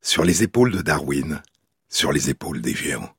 [0.00, 1.42] Sur les épaules de Darwin,
[1.88, 3.14] sur les épaules des géants.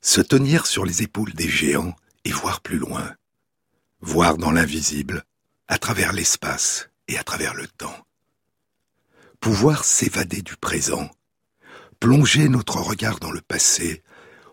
[0.00, 1.94] Se tenir sur les épaules des géants
[2.24, 3.14] et voir plus loin.
[4.00, 5.24] Voir dans l'invisible,
[5.66, 8.06] à travers l'espace et à travers le temps.
[9.40, 11.10] Pouvoir s'évader du présent,
[12.00, 14.02] plonger notre regard dans le passé,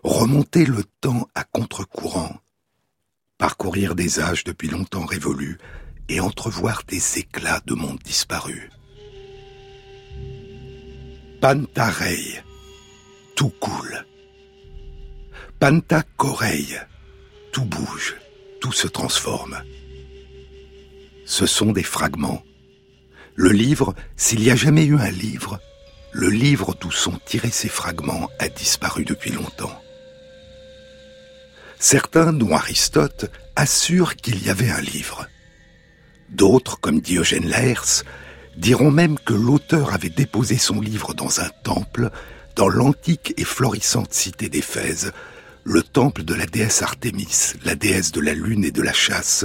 [0.02, 2.40] remonter le temps à contre-courant,
[3.38, 5.58] parcourir des âges depuis longtemps révolus
[6.08, 8.70] et entrevoir des éclats de mondes disparus.
[11.40, 12.42] Pantarei,
[13.34, 14.06] tout coule.
[15.58, 16.64] Panta Corei,
[17.52, 18.16] tout bouge,
[18.60, 19.62] tout se transforme.
[21.26, 22.42] Ce sont des fragments.
[23.34, 25.60] Le livre, s'il y a jamais eu un livre,
[26.12, 29.78] le livre d'où sont tirés ces fragments a disparu depuis longtemps.
[31.78, 35.28] Certains, dont Aristote, assurent qu'il y avait un livre.
[36.30, 38.04] D'autres, comme Diogène Laërce,
[38.56, 42.10] diront même que l'auteur avait déposé son livre dans un temple,
[42.54, 45.12] dans l'antique et florissante cité d'Éphèse,
[45.64, 49.44] le temple de la déesse Artémis, la déesse de la lune et de la chasse,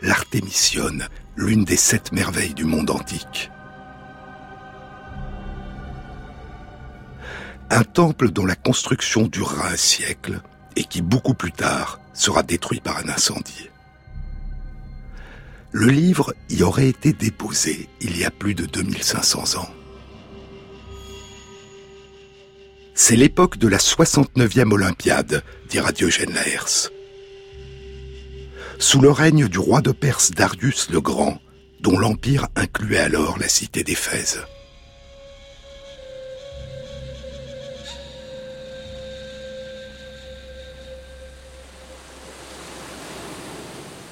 [0.00, 3.50] l'Artémisionne, l'une des sept merveilles du monde antique.
[7.68, 10.40] Un temple dont la construction durera un siècle
[10.76, 13.70] et qui beaucoup plus tard sera détruit par un incendie.
[15.72, 19.68] Le livre y aurait été déposé il y a plus de 2500 ans.
[22.94, 26.90] C'est l'époque de la 69e Olympiade, dira Diogène Laërce.
[28.78, 31.38] Sous le règne du roi de Perse Darius le Grand,
[31.80, 34.40] dont l'empire incluait alors la cité d'Éphèse.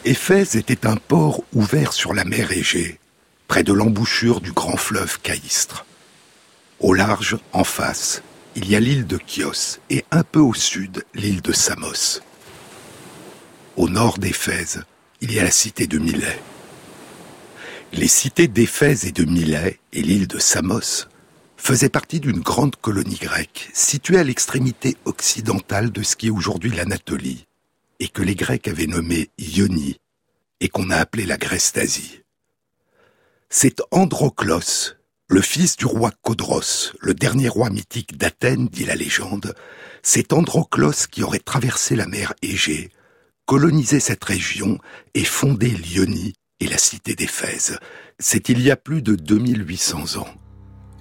[0.07, 3.01] Éphèse était un port ouvert sur la mer Égée,
[3.49, 5.87] près de l'embouchure du grand fleuve Caïstre.
[6.79, 8.23] Au large, en face,
[8.55, 12.21] il y a l'île de Chios et un peu au sud, l'île de Samos.
[13.77, 14.85] Au nord d'Éphèse,
[15.23, 16.39] il y a la cité de Milet.
[17.95, 21.07] Les cités d'Éphèse et de Milet et l'île de Samos
[21.57, 26.73] faisaient partie d'une grande colonie grecque située à l'extrémité occidentale de ce qui est aujourd'hui
[26.73, 27.47] l'Anatolie
[28.05, 29.97] et que les Grecs avaient nommé Ionie
[30.61, 32.21] et qu'on a appelé la Grèce d'Asie.
[33.49, 34.93] C'est Androclos,
[35.27, 39.55] le fils du roi Codros, le dernier roi mythique d'Athènes, dit la légende,
[40.03, 42.91] c'est Androclos qui aurait traversé la mer Égée,
[43.47, 44.79] colonisé cette région
[45.15, 47.79] et fondé l'Ionie et la cité d'Éphèse.
[48.19, 50.35] C'est il y a plus de 2800 ans.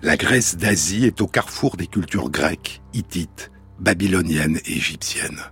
[0.01, 5.43] La Grèce d'Asie est au carrefour des cultures grecques, hittites, babyloniennes et égyptiennes.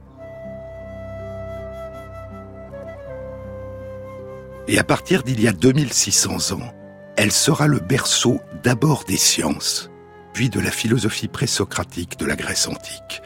[4.67, 6.73] Et à partir d'il y a 2600 ans,
[7.17, 9.89] elle sera le berceau d'abord des sciences,
[10.33, 13.21] puis de la philosophie présocratique de la Grèce antique.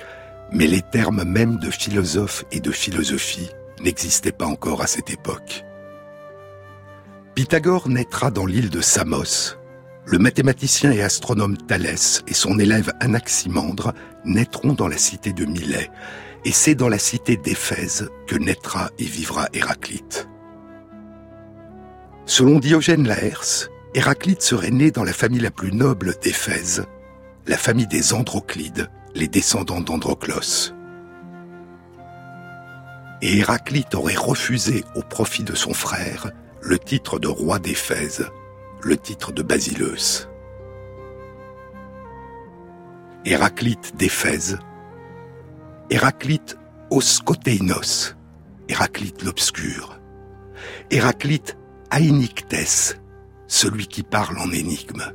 [0.52, 3.50] Mais les termes même de philosophe et de philosophie
[3.82, 5.64] n'existaient pas encore à cette époque.
[7.36, 9.58] Pythagore naîtra dans l'île de Samos.
[10.06, 13.94] Le mathématicien et astronome Thalès et son élève Anaximandre
[14.24, 15.90] naîtront dans la cité de Milet,
[16.46, 20.30] et c'est dans la cité d'Éphèse que naîtra et vivra Héraclite.
[22.28, 26.86] Selon Diogène Laërce, Héraclite serait né dans la famille la plus noble d'Éphèse,
[27.46, 30.74] la famille des Androclides, les descendants d'Androclos.
[33.22, 36.32] Et Héraclite aurait refusé au profit de son frère
[36.62, 38.28] le titre de roi d'Éphèse,
[38.82, 40.28] le titre de Basileus.
[43.24, 44.58] Héraclite d'Éphèse,
[45.92, 46.58] Héraclite
[46.90, 48.16] Oskoteinos,
[48.68, 50.00] Héraclite l'obscur,
[50.90, 51.56] Héraclite
[51.98, 52.98] Ainictès,
[53.48, 55.14] celui qui parle en énigme.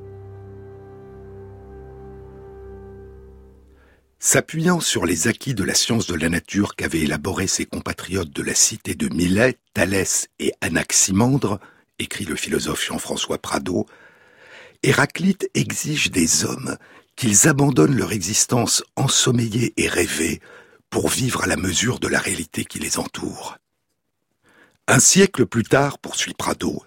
[4.18, 8.42] S'appuyant sur les acquis de la science de la nature qu'avaient élaboré ses compatriotes de
[8.42, 11.60] la cité de Milet, Thalès et Anaximandre,
[11.98, 13.84] écrit le philosophe Jean-François Prado,
[14.82, 16.78] Héraclite exige des hommes
[17.14, 20.40] qu'ils abandonnent leur existence ensommeillée et rêvée
[20.88, 23.58] pour vivre à la mesure de la réalité qui les entoure.
[24.86, 26.82] Un siècle plus tard, poursuit Prado,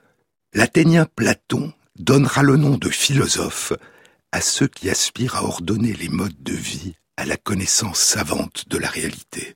[0.53, 3.73] l'Athénien Platon donnera le nom de philosophe
[4.31, 8.77] à ceux qui aspirent à ordonner les modes de vie à la connaissance savante de
[8.77, 9.55] la réalité.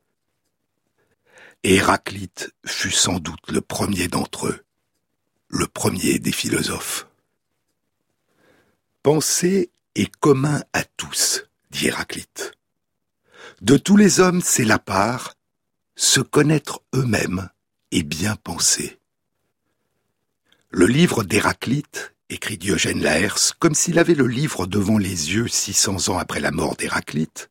[1.63, 4.63] Héraclite fut sans doute le premier d'entre eux,
[5.49, 7.07] le premier des philosophes.
[9.03, 12.53] Penser est commun à tous, dit Héraclite.
[13.61, 15.33] De tous les hommes, c'est la part,
[15.95, 17.49] se connaître eux-mêmes
[17.91, 18.99] et bien penser.
[20.69, 26.09] Le livre d'Héraclite écrit Diogène Laërce, comme s'il avait le livre devant les yeux 600
[26.09, 27.49] ans après la mort d'Héraclite,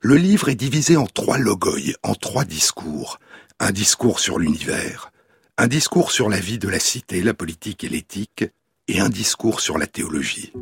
[0.00, 3.18] le livre est divisé en trois logoi, en trois discours.
[3.58, 5.12] Un discours sur l'univers,
[5.56, 8.44] un discours sur la vie de la cité, la politique et l'éthique,
[8.88, 10.52] et un discours sur la théologie.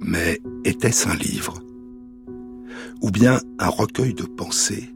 [0.00, 1.62] Mais était-ce un livre?
[3.00, 4.92] Ou bien un recueil de pensées?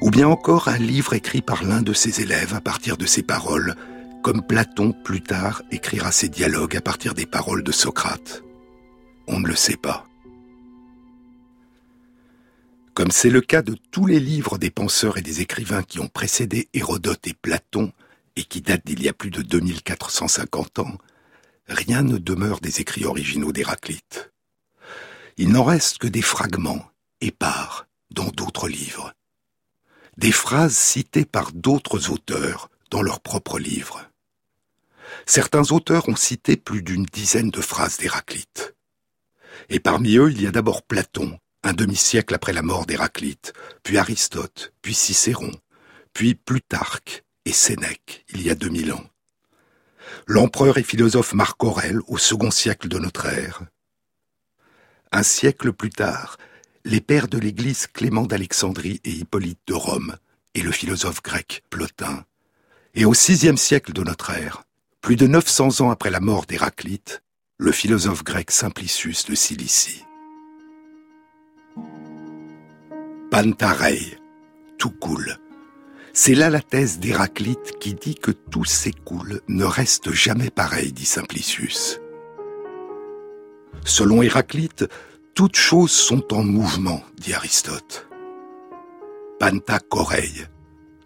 [0.00, 3.22] Ou bien encore un livre écrit par l'un de ses élèves à partir de ses
[3.22, 3.74] paroles,
[4.22, 8.42] comme Platon plus tard écrira ses dialogues à partir des paroles de Socrate
[9.26, 10.06] On ne le sait pas.
[12.94, 16.08] Comme c'est le cas de tous les livres des penseurs et des écrivains qui ont
[16.08, 17.92] précédé Hérodote et Platon,
[18.36, 20.98] et qui datent d'il y a plus de 2450 ans,
[21.68, 24.30] rien ne demeure des écrits originaux d'Héraclite.
[25.36, 26.84] Il n'en reste que des fragments,
[27.20, 29.12] épars, dans d'autres livres.
[30.16, 34.02] Des phrases citées par d'autres auteurs dans leurs propres livres.
[35.26, 38.74] Certains auteurs ont cité plus d'une dizaine de phrases d'Héraclite.
[39.68, 43.52] Et parmi eux, il y a d'abord Platon, un demi-siècle après la mort d'Héraclite,
[43.82, 45.52] puis Aristote, puis Cicéron,
[46.14, 49.04] puis Plutarque et Sénèque, il y a 2000 ans.
[50.26, 53.62] L'empereur et philosophe Marc Aurèle au second siècle de notre ère.
[55.12, 56.38] Un siècle plus tard,
[56.86, 60.16] les pères de l'Église Clément d'Alexandrie et Hippolyte de Rome,
[60.54, 62.24] et le philosophe grec Plotin.
[62.94, 64.62] Et au sixième siècle de notre ère,
[65.00, 67.24] plus de 900 ans après la mort d'Héraclite,
[67.58, 70.04] le philosophe grec Simplicius de Cilicie.
[73.32, 74.16] Pantarei,
[74.78, 75.38] tout coule.
[76.12, 81.04] C'est là la thèse d'Héraclite qui dit que tout s'écoule, ne reste jamais pareil, dit
[81.04, 81.98] Simplicius.
[83.84, 84.86] Selon Héraclite,
[85.36, 88.08] toutes choses sont en mouvement, dit Aristote.
[89.38, 89.78] Panta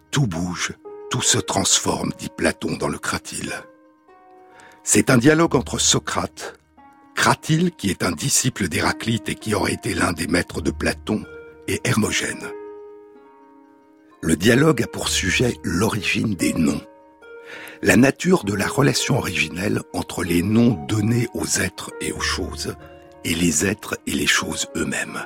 [0.09, 0.71] tout bouge,
[1.09, 3.51] tout se transforme, dit Platon dans le Cratyle.
[4.83, 6.57] C'est un dialogue entre Socrate,
[7.13, 11.25] Cratyle, qui est un disciple d'Héraclite et qui aurait été l'un des maîtres de Platon,
[11.67, 12.47] et Hermogène.
[14.21, 16.81] Le dialogue a pour sujet l'origine des noms,
[17.81, 22.75] la nature de la relation originelle entre les noms donnés aux êtres et aux choses,
[23.23, 25.19] et les êtres et les choses eux-mêmes.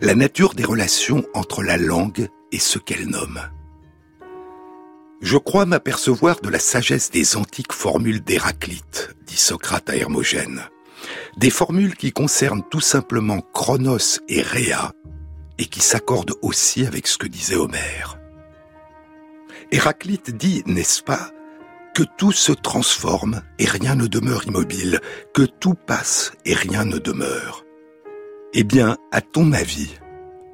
[0.00, 3.40] La nature des relations entre la langue et ce qu'elle nomme.
[5.20, 10.62] Je crois m'apercevoir de la sagesse des antiques formules d'Héraclite, dit Socrate à Hermogène.
[11.36, 14.92] Des formules qui concernent tout simplement Chronos et Rhea,
[15.58, 18.18] et qui s'accordent aussi avec ce que disait Homère.
[19.70, 21.30] Héraclite dit, n'est-ce pas,
[21.94, 25.00] que tout se transforme et rien ne demeure immobile,
[25.34, 27.64] que tout passe et rien ne demeure.
[28.52, 29.98] Eh bien, à ton avis,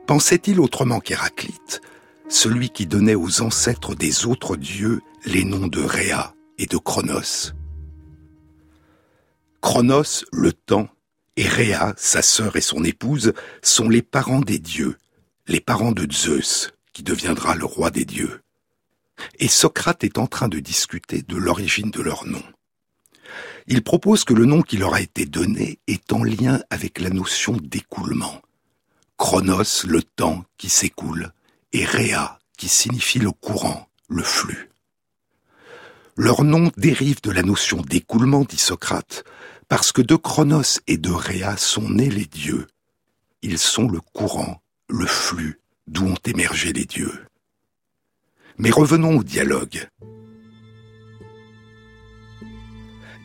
[0.06, 1.81] pensait-il autrement qu'Héraclite,
[2.29, 7.53] celui qui donnait aux ancêtres des autres dieux les noms de Rhea et de Chronos
[9.61, 10.89] Chronos, le temps,
[11.37, 13.32] et Rhea, sa sœur et son épouse,
[13.62, 14.97] sont les parents des dieux,
[15.49, 18.41] les parents de Zeus, qui deviendra le roi des dieux.
[19.39, 22.43] Et Socrate est en train de discuter de l'origine de leur nom.
[23.67, 27.11] Il propose que le nom qui leur a été donné est en lien avec la
[27.11, 28.41] notion d'écoulement.
[29.17, 31.32] Chronos, le temps qui s'écoule,
[31.73, 34.70] et Rhea, qui signifie le courant, le flux.
[36.17, 39.25] Leur nom dérive de la notion d'écoulement, dit Socrate,
[39.69, 42.67] parce que de Chronos et de Rhea sont nés les dieux.
[43.43, 47.26] Ils sont le courant, le flux d'où ont émergé les dieux.
[48.58, 49.89] Mais revenons au dialogue.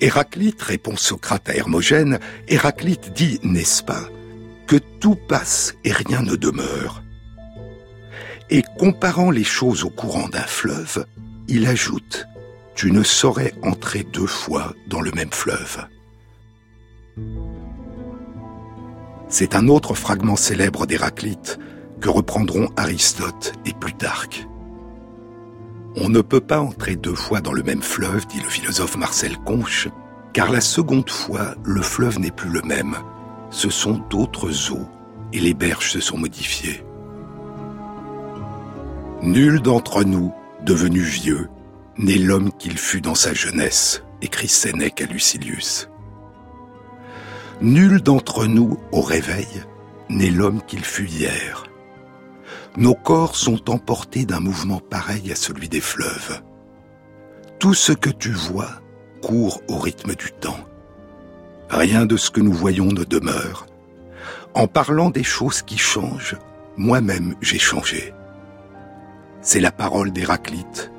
[0.01, 4.09] Héraclite, répond Socrate à Hermogène, Héraclite dit, n'est-ce pas,
[4.67, 7.03] que tout passe et rien ne demeure.
[8.49, 11.05] Et comparant les choses au courant d'un fleuve,
[11.47, 12.25] il ajoute,
[12.73, 15.85] tu ne saurais entrer deux fois dans le même fleuve.
[19.29, 21.59] C'est un autre fragment célèbre d'Héraclite
[22.01, 24.47] que reprendront Aristote et Plutarque.
[25.95, 29.37] On ne peut pas entrer deux fois dans le même fleuve, dit le philosophe Marcel
[29.37, 29.89] Conche,
[30.33, 32.95] car la seconde fois, le fleuve n'est plus le même.
[33.49, 34.87] Ce sont d'autres eaux,
[35.33, 36.83] et les berges se sont modifiées.
[39.21, 40.33] Nul d'entre nous,
[40.65, 41.49] devenu vieux,
[41.97, 45.89] n'est l'homme qu'il fut dans sa jeunesse, écrit Sénèque à Lucilius.
[47.61, 49.63] Nul d'entre nous, au réveil,
[50.09, 51.65] n'est l'homme qu'il fut hier.
[52.77, 56.41] Nos corps sont emportés d'un mouvement pareil à celui des fleuves.
[57.59, 58.81] Tout ce que tu vois
[59.21, 60.59] court au rythme du temps.
[61.69, 63.67] Rien de ce que nous voyons ne demeure.
[64.53, 66.37] En parlant des choses qui changent,
[66.77, 68.13] moi-même j'ai changé.
[69.41, 70.91] C'est la parole d'Héraclite.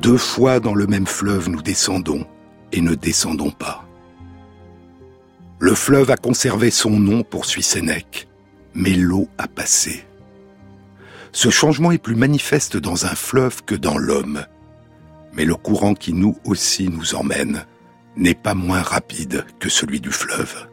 [0.00, 2.24] Deux fois dans le même fleuve nous descendons
[2.72, 3.84] et ne descendons pas.
[5.58, 8.28] Le fleuve a conservé son nom, poursuit Sénèque,
[8.74, 10.04] mais l'eau a passé.
[11.34, 14.46] Ce changement est plus manifeste dans un fleuve que dans l'homme,
[15.32, 17.66] mais le courant qui nous aussi nous emmène
[18.16, 20.68] n'est pas moins rapide que celui du fleuve.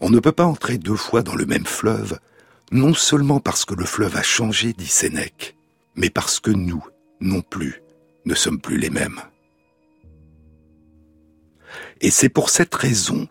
[0.00, 2.18] On ne peut pas entrer deux fois dans le même fleuve,
[2.72, 5.54] non seulement parce que le fleuve a changé, dit Sénèque,
[5.96, 6.82] mais parce que nous,
[7.20, 7.82] non plus,
[8.24, 9.20] ne sommes plus les mêmes.
[12.00, 13.28] Et c'est pour cette raison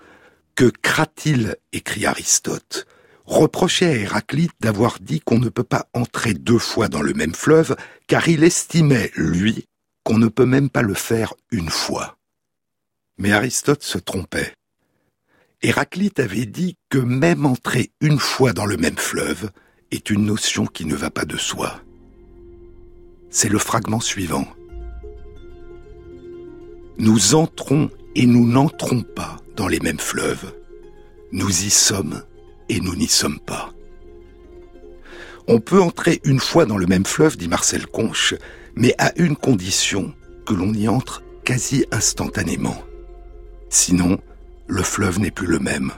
[0.53, 2.85] que Cratyle, écrit Aristote,
[3.27, 7.35] reprochait à Héraclite d'avoir dit qu'on ne peut pas entrer deux fois dans le même
[7.35, 7.75] fleuve,
[8.07, 9.65] car il estimait, lui,
[10.03, 12.17] qu'on ne peut même pas le faire une fois.
[13.17, 14.53] Mais Aristote se trompait.
[15.61, 19.51] Héraclite avait dit que même entrer une fois dans le même fleuve
[19.91, 21.81] est une notion qui ne va pas de soi.
[23.29, 24.47] C'est le fragment suivant.
[26.97, 30.53] Nous entrons et nous n'entrons pas dans les mêmes fleuves.
[31.31, 32.23] Nous y sommes
[32.69, 33.73] et nous n'y sommes pas.
[35.47, 38.35] On peut entrer une fois dans le même fleuve, dit Marcel Conche,
[38.75, 40.13] mais à une condition
[40.45, 42.83] que l'on y entre quasi instantanément.
[43.69, 44.19] Sinon,
[44.67, 45.91] le fleuve n'est plus le même.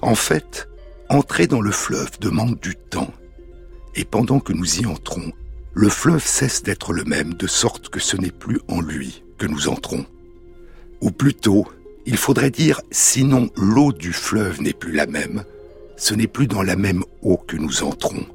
[0.00, 0.68] En fait,
[1.08, 3.12] entrer dans le fleuve demande du temps,
[3.94, 5.32] et pendant que nous y entrons,
[5.74, 9.46] le fleuve cesse d'être le même, de sorte que ce n'est plus en lui que
[9.46, 10.06] nous entrons.
[11.00, 11.66] Ou plutôt,
[12.10, 15.44] il faudrait dire, sinon l'eau du fleuve n'est plus la même,
[15.96, 18.26] ce n'est plus dans la même eau que nous entrons.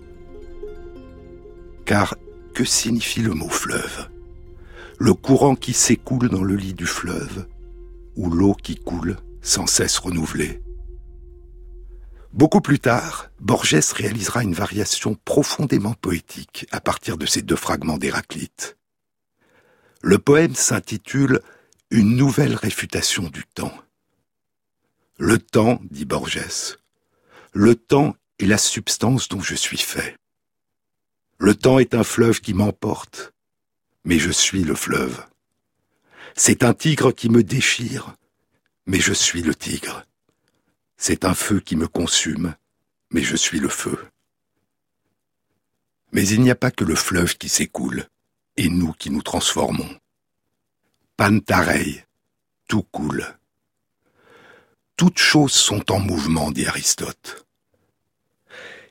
[1.84, 2.16] Car
[2.54, 4.08] que signifie le mot fleuve?
[4.98, 7.48] Le courant qui s'écoule dans le lit du fleuve,
[8.16, 10.62] ou l'eau qui coule sans cesse renouvelée
[12.32, 17.98] Beaucoup plus tard, Borges réalisera une variation profondément poétique à partir de ces deux fragments
[17.98, 18.78] d'Héraclite.
[20.02, 21.42] Le poème s'intitule
[21.92, 23.76] une nouvelle réfutation du temps.
[25.18, 26.78] Le temps, dit Borges,
[27.54, 30.18] le temps est la substance dont je suis fait.
[31.38, 33.34] Le temps est un fleuve qui m'emporte,
[34.04, 35.26] mais je suis le fleuve.
[36.36, 38.16] C'est un tigre qui me déchire,
[38.86, 40.04] mais je suis le tigre.
[40.98, 42.56] C'est un feu qui me consume,
[43.12, 43.98] mais je suis le feu.
[46.12, 48.08] Mais il n'y a pas que le fleuve qui s'écoule,
[48.58, 50.00] et nous qui nous transformons.
[51.18, 52.04] Pantarei,
[52.68, 53.26] tout coule.
[54.98, 57.46] Toutes choses sont en mouvement, dit Aristote.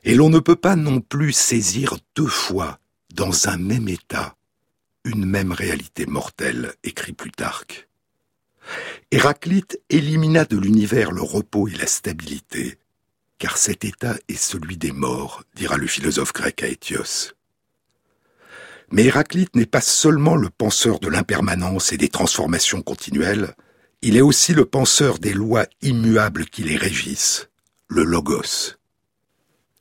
[0.03, 2.79] Et l'on ne peut pas non plus saisir deux fois,
[3.13, 4.35] dans un même état,
[5.03, 7.87] une même réalité mortelle, écrit Plutarque.
[9.11, 12.79] Héraclite élimina de l'univers le repos et la stabilité,
[13.37, 17.34] car cet état est celui des morts, dira le philosophe grec Aétios.
[18.91, 23.55] Mais Héraclite n'est pas seulement le penseur de l'impermanence et des transformations continuelles,
[24.01, 27.49] il est aussi le penseur des lois immuables qui les régissent,
[27.87, 28.75] le logos.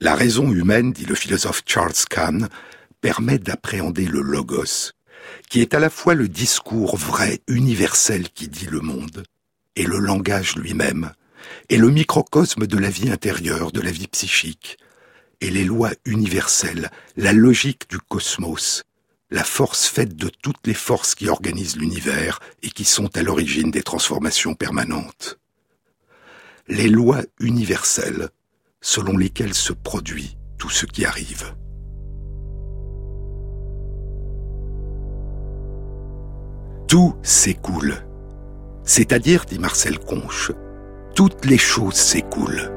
[0.00, 2.48] La raison humaine, dit le philosophe Charles Kahn,
[3.00, 4.92] permet d'appréhender le logos,
[5.50, 9.24] qui est à la fois le discours vrai, universel qui dit le monde,
[9.76, 11.12] et le langage lui-même,
[11.68, 14.78] et le microcosme de la vie intérieure, de la vie psychique,
[15.40, 18.84] et les lois universelles, la logique du cosmos,
[19.34, 23.72] la force faite de toutes les forces qui organisent l'univers et qui sont à l'origine
[23.72, 25.40] des transformations permanentes.
[26.68, 28.28] Les lois universelles
[28.80, 31.52] selon lesquelles se produit tout ce qui arrive.
[36.86, 38.06] Tout s'écoule.
[38.84, 40.52] C'est-à-dire, dit Marcel Conche,
[41.16, 42.70] toutes les choses s'écoulent.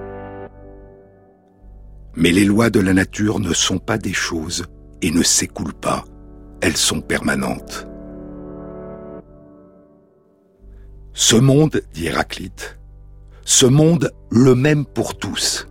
[2.16, 4.66] Mais les lois de la nature ne sont pas des choses
[5.04, 6.04] et ne s'écoulent pas
[6.62, 7.88] elles sont permanentes.
[11.14, 12.80] Ce monde, dit Héraclite,
[13.44, 15.68] ce monde le même pour tous,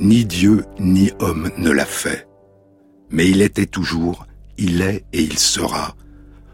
[0.00, 2.26] ni Dieu ni homme ne l'a fait.
[3.10, 5.94] Mais il était toujours, il est et il sera,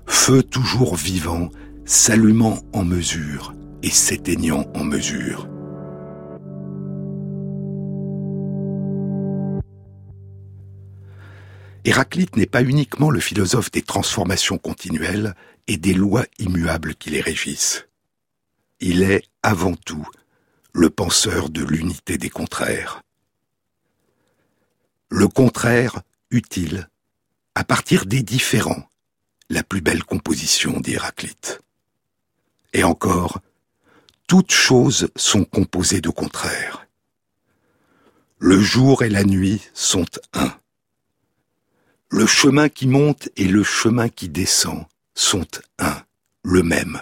[0.07, 1.49] feu toujours vivant,
[1.85, 5.49] s'allumant en mesure et s'éteignant en mesure.
[11.85, 15.35] Héraclite n'est pas uniquement le philosophe des transformations continuelles
[15.67, 17.87] et des lois immuables qui les régissent.
[18.81, 20.07] Il est, avant tout,
[20.73, 23.03] le penseur de l'unité des contraires.
[25.11, 26.89] Le contraire utile,
[27.55, 28.89] à partir des différents,
[29.51, 31.61] la plus belle composition d'Héraclite.
[32.73, 33.41] Et encore,
[34.27, 36.87] toutes choses sont composées de contraires.
[38.39, 40.53] Le jour et la nuit sont un.
[42.17, 44.85] Le chemin qui monte et le chemin qui descend
[45.17, 45.49] sont
[45.81, 45.97] un,
[46.45, 47.01] le même.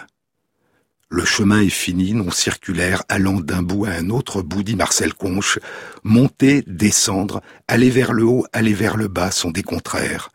[1.07, 5.13] Le chemin est fini, non circulaire, allant d'un bout à un autre bout, dit Marcel
[5.13, 5.59] Conche.
[6.03, 10.31] Monter, descendre, aller vers le haut, aller vers le bas sont des contraires.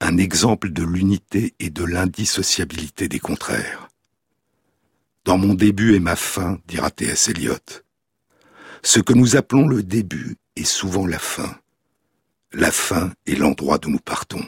[0.00, 3.88] Un exemple de l'unité et de l'indissociabilité des contraires.
[5.24, 7.28] Dans mon début et ma fin, dira T.S.
[7.28, 7.84] Eliot.
[8.82, 11.54] Ce que nous appelons le début est souvent la fin.
[12.56, 14.44] La fin est l'endroit d'où nous partons.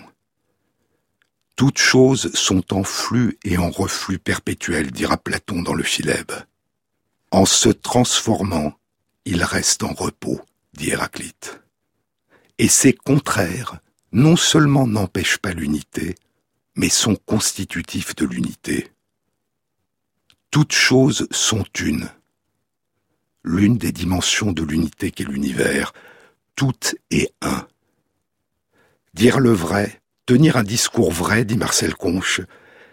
[1.56, 6.30] Toutes choses sont en flux et en reflux perpétuel, dira Platon dans le Philèbe.
[7.32, 8.78] En se transformant,
[9.24, 10.40] il reste en repos,
[10.74, 11.60] dit Héraclite.
[12.58, 13.80] Et ces contraires,
[14.12, 16.14] non seulement n'empêchent pas l'unité,
[16.76, 18.92] mais sont constitutifs de l'unité.
[20.52, 22.08] Toutes choses sont une.
[23.42, 25.92] L'une des dimensions de l'unité qu'est l'univers,
[26.54, 26.78] tout
[27.10, 27.66] est un.
[29.16, 32.42] Dire le vrai, Tenir un discours vrai, dit Marcel Conche,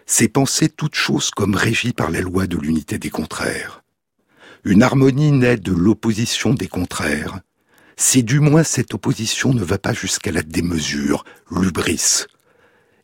[0.06, 3.82] c'est penser toute chose comme régie par la loi de l'unité des contraires.
[4.64, 7.40] Une harmonie naît de l'opposition des contraires,
[7.98, 12.24] si du moins cette opposition ne va pas jusqu'à la démesure, l'ubris.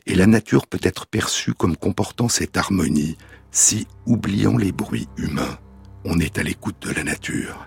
[0.07, 3.19] Et la nature peut être perçue comme comportant cette harmonie
[3.51, 5.59] si, oubliant les bruits humains,
[6.07, 7.67] on est à l'écoute de la nature.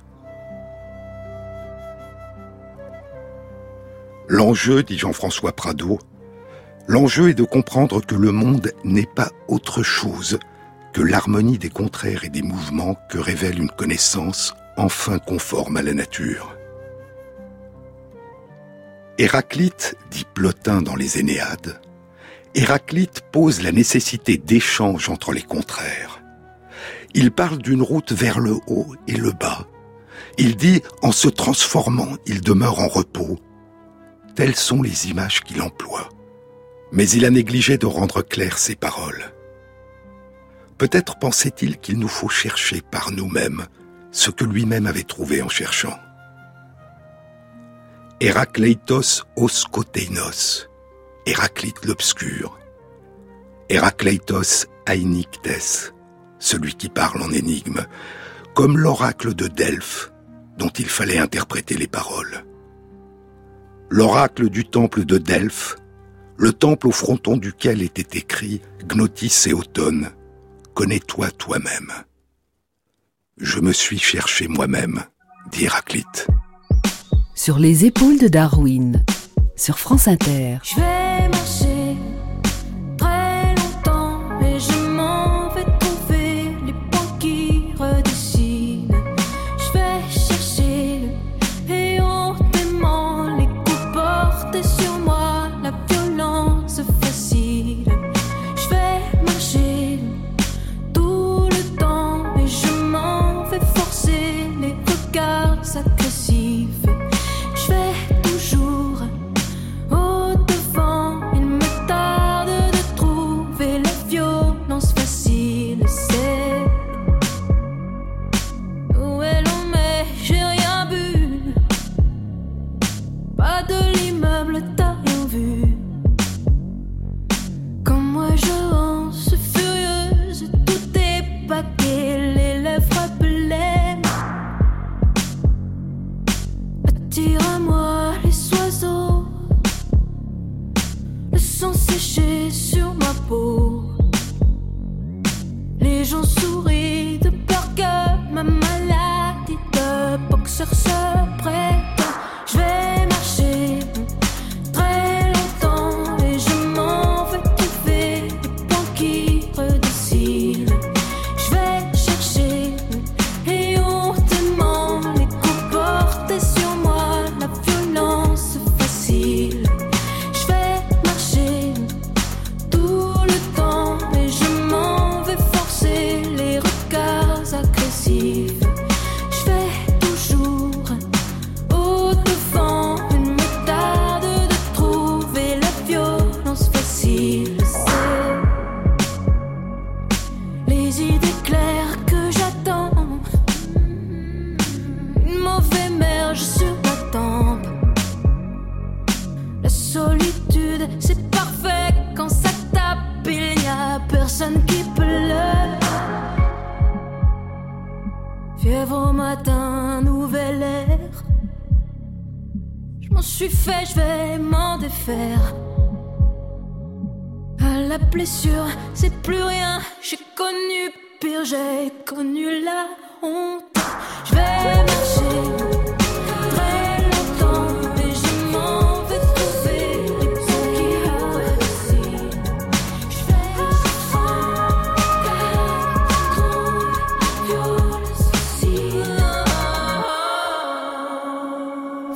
[4.33, 5.99] L'enjeu, dit Jean-François Prado,
[6.87, 10.39] L'enjeu est de comprendre que le monde n'est pas autre chose
[10.91, 15.93] que l'harmonie des contraires et des mouvements que révèle une connaissance enfin conforme à la
[15.93, 16.57] nature.
[19.19, 21.79] Héraclite, dit Plotin dans les Énéades,
[22.55, 26.23] Héraclite pose la nécessité d'échange entre les contraires.
[27.13, 29.67] Il parle d'une route vers le haut et le bas.
[30.39, 33.37] Il dit, en se transformant, il demeure en repos.
[34.35, 36.09] Telles sont les images qu'il emploie
[36.93, 39.33] mais il a négligé de rendre claires ses paroles.
[40.77, 43.65] Peut-être pensait-il qu'il nous faut chercher par nous-mêmes
[44.11, 45.97] ce que lui-même avait trouvé en cherchant.
[48.19, 50.69] Héracleitos os koteinos,
[51.25, 52.59] Héraclite l'obscur.
[53.69, 55.89] Héracleitos ainictes,
[56.37, 57.87] celui qui parle en énigme,
[58.53, 60.11] comme l'oracle de Delphes,
[60.57, 62.45] dont il fallait interpréter les paroles.
[63.95, 65.75] L'oracle du temple de Delphes
[66.35, 70.09] le temple au fronton duquel était écrit Gnotis et automne,
[70.73, 71.91] connais-toi toi-même.
[73.37, 75.03] Je me suis cherché moi-même,
[75.51, 76.25] dit Héraclite.
[77.35, 79.05] Sur les épaules de Darwin,
[79.55, 80.57] sur France Inter.
[80.63, 81.72] Je vais m'en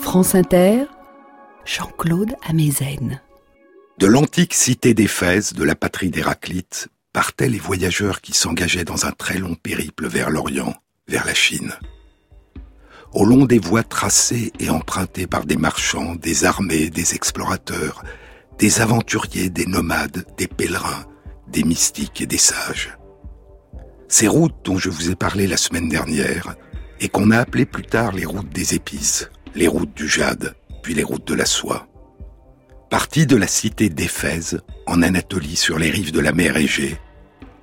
[0.10, 0.86] France Inter,
[1.66, 3.20] Jean-Claude Amezen.
[3.98, 9.12] De l'antique cité d'Éphèse, de la patrie d'Héraclite, partaient les voyageurs qui s'engageaient dans un
[9.12, 10.74] très long périple vers l'Orient,
[11.10, 11.74] vers la Chine.
[13.12, 18.02] Au long des voies tracées et empruntées par des marchands, des armées, des explorateurs,
[18.60, 21.06] des aventuriers, des nomades, des pèlerins,
[21.50, 22.98] des mystiques et des sages.
[24.08, 26.56] Ces routes dont je vous ai parlé la semaine dernière,
[27.02, 30.94] et qu'on a appelées plus tard les routes des épices, les routes du jade, puis
[30.94, 31.88] les routes de la soie.
[32.90, 36.98] Parti de la cité d'Éphèse, en Anatolie sur les rives de la mer Égée,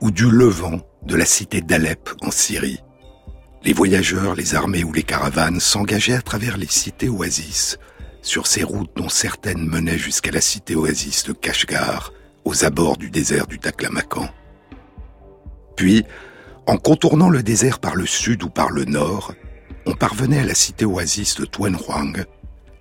[0.00, 2.80] ou du Levant, de la cité d'Alep en Syrie,
[3.64, 7.78] les voyageurs, les armées ou les caravanes s'engageaient à travers les cités oasis,
[8.20, 12.12] sur ces routes dont certaines menaient jusqu'à la cité oasis de Kashgar,
[12.44, 14.28] aux abords du désert du Taklamakan.
[15.76, 16.04] Puis,
[16.66, 19.34] en contournant le désert par le sud ou par le nord,
[19.86, 22.24] on parvenait à la cité oasis de Tuan Huang,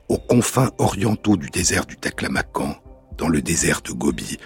[0.10, 2.76] aux confins orientaux du désert du Taklamakan,
[3.18, 4.38] dans le désert de Gobi,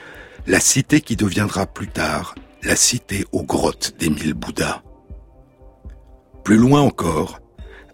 [0.46, 4.82] la cité qui deviendra plus tard la cité aux grottes des mille Bouddhas.
[6.43, 7.39] Plus loin encore,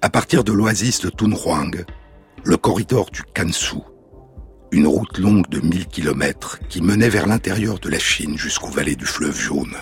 [0.02, 1.86] à partir de l'oasis de Huang,
[2.44, 3.78] le corridor du Kansu,
[4.72, 8.96] une route longue de 1000 kilomètres qui menait vers l'intérieur de la Chine jusqu'aux vallées
[8.96, 9.76] du fleuve jaune.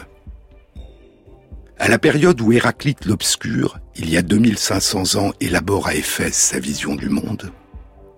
[1.82, 6.60] À la période où Héraclite l'Obscur, il y a 2500 ans, élabore à Éphèse sa
[6.60, 7.52] vision du monde,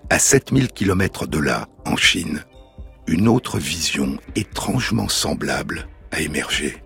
[0.10, 2.44] à 7000 kilomètres de là, en Chine,
[3.08, 6.84] une autre vision étrangement semblable a émergé.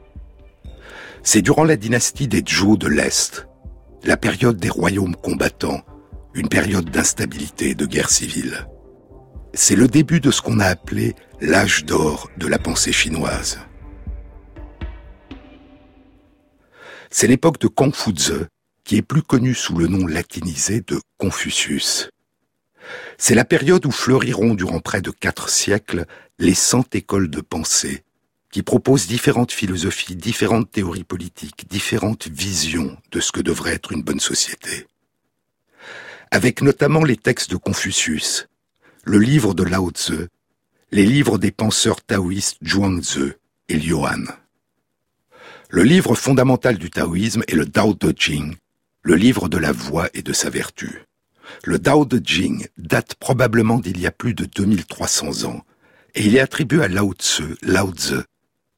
[1.24, 3.48] C'est durant la dynastie des Zhou de l'Est,
[4.04, 5.82] la période des royaumes combattants,
[6.36, 8.68] une période d'instabilité et de guerre civile.
[9.56, 13.58] C'est le début de ce qu'on a appelé l'âge d'or de la pensée chinoise.
[17.20, 18.46] C'est l'époque de Confucius,
[18.84, 22.12] qui est plus connue sous le nom latinisé de Confucius.
[23.18, 26.06] C'est la période où fleuriront durant près de quatre siècles
[26.38, 28.04] les cent écoles de pensée,
[28.52, 34.04] qui proposent différentes philosophies, différentes théories politiques, différentes visions de ce que devrait être une
[34.04, 34.86] bonne société.
[36.30, 38.48] Avec notamment les textes de Confucius,
[39.06, 40.28] le livre de Lao Tzu,
[40.92, 43.32] les livres des penseurs taoïstes Zhuangzi
[43.70, 44.24] et Liuan.
[45.70, 48.56] Le livre fondamental du taoïsme est le Tao Te Ching,
[49.02, 51.04] le livre de la voix et de sa vertu.
[51.66, 55.66] Le Tao Te Ching date probablement d'il y a plus de 2300 ans,
[56.16, 58.16] et il est attribué à Lao Tzu, Lao Tzu,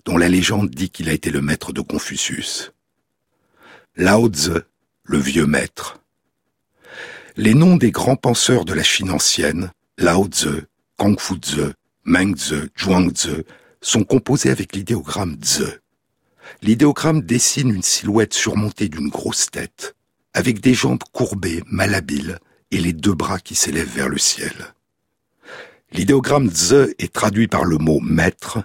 [0.05, 2.73] dont la légende dit qu'il a été le maître de Confucius.
[3.95, 4.57] Lao Tzu,
[5.03, 5.99] le vieux maître.
[7.37, 10.63] Les noms des grands penseurs de la Chine ancienne, Lao Tzu,
[10.97, 11.73] Confucius,
[12.03, 13.43] Meng Tzu, Zhuangzi,
[13.79, 15.65] sont composés avec l'idéogramme Tzu.
[16.61, 19.95] L'idéogramme dessine une silhouette surmontée d'une grosse tête,
[20.33, 22.39] avec des jambes courbées, malhabiles,
[22.71, 24.73] et les deux bras qui s'élèvent vers le ciel.
[25.91, 28.59] L'idéogramme Ze est traduit par le mot maître,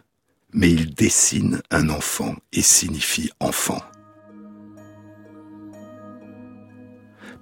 [0.53, 3.81] mais il dessine un enfant et signifie enfant.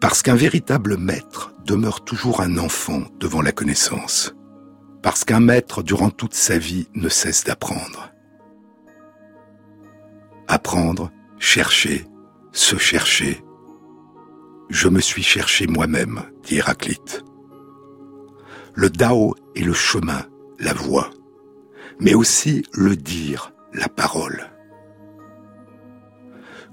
[0.00, 4.34] Parce qu'un véritable maître demeure toujours un enfant devant la connaissance.
[5.02, 8.11] Parce qu'un maître, durant toute sa vie, ne cesse d'apprendre
[10.48, 12.06] apprendre, chercher,
[12.52, 13.42] se chercher.
[14.68, 17.24] Je me suis cherché moi-même, dit Héraclite.
[18.74, 20.24] Le Dao est le chemin,
[20.58, 21.10] la voie,
[22.00, 24.50] mais aussi le dire, la parole.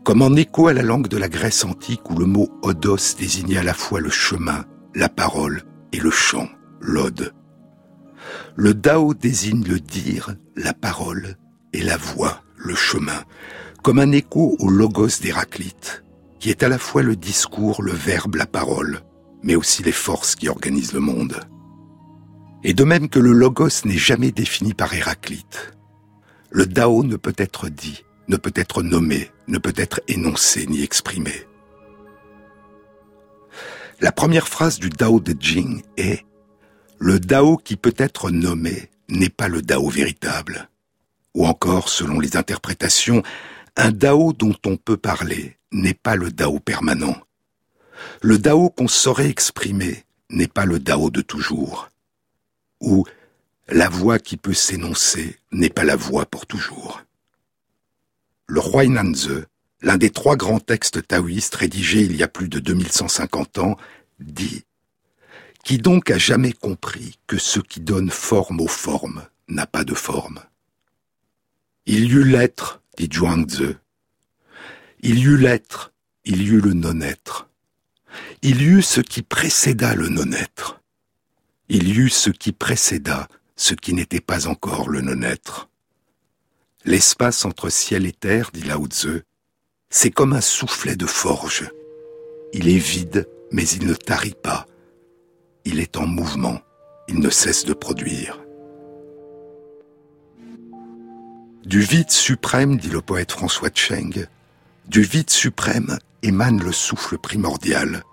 [0.03, 3.57] Comme en écho à la langue de la Grèce antique où le mot odos désignait
[3.57, 6.47] à la fois le chemin, la parole et le chant,
[6.79, 7.33] l'ode.
[8.55, 11.35] Le Dao désigne le dire, la parole
[11.73, 13.23] et la voix, le chemin,
[13.81, 16.03] comme un écho au logos d'Héraclite,
[16.39, 19.01] qui est à la fois le discours, le verbe, la parole,
[19.41, 21.39] mais aussi les forces qui organisent le monde.
[22.63, 25.73] Et de même que le logos n'est jamais défini par Héraclite,
[26.51, 30.83] le Dao ne peut être dit, ne peut être nommé, ne peut être énoncé ni
[30.83, 31.31] exprimé.
[34.01, 36.25] La première phrase du Dao de Jing est
[36.99, 40.69] Le Dao qui peut être nommé n'est pas le Dao véritable.
[41.39, 43.23] Ou encore, selon les interprétations,
[43.77, 47.15] un Dao dont on peut parler n'est pas le Dao permanent.
[48.21, 51.87] Le Dao qu'on saurait exprimer n'est pas le Dao de toujours.
[52.81, 53.05] Ou
[53.69, 57.03] la voix qui peut s'énoncer n'est pas la voix pour toujours.
[58.47, 59.45] Le Huainanze,
[59.81, 63.77] l'un des trois grands textes taoïstes rédigés il y a plus de 2150 ans,
[64.19, 64.65] dit
[65.63, 69.93] Qui donc a jamais compris que ce qui donne forme aux formes n'a pas de
[69.93, 70.41] forme?
[71.85, 73.75] Il y eut l'être, dit Zhuangzi.
[75.01, 75.93] Il y eut l'être,
[76.25, 77.49] il y eut le non-être.
[78.41, 80.81] Il y eut ce qui précéda le non-être.
[81.69, 85.69] Il y eut ce qui précéda ce qui n'était pas encore le non-être.
[86.85, 89.23] L'espace entre ciel et terre, dit Lao Tzu,
[89.89, 91.69] c'est comme un soufflet de forge.
[92.53, 94.65] Il est vide, mais il ne tarit pas.
[95.65, 96.61] Il est en mouvement,
[97.09, 98.39] il ne cesse de produire.
[101.65, 104.27] Du vide suprême, dit le poète François Cheng,
[104.87, 108.03] du vide suprême émane le souffle primordial,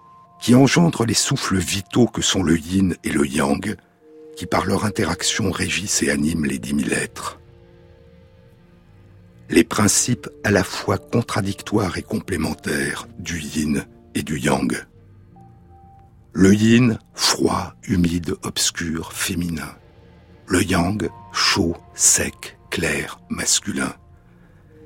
[0.40, 3.76] qui engendre les souffles vitaux que sont le yin et le yang,
[4.36, 7.38] qui par leur interaction régissent et animent les dix mille êtres.
[9.48, 14.76] Les principes à la fois contradictoires et complémentaires du yin et du yang.
[16.32, 19.72] Le yin, froid, humide, obscur, féminin.
[20.48, 22.55] Le yang, chaud, sec,
[23.28, 23.94] masculin.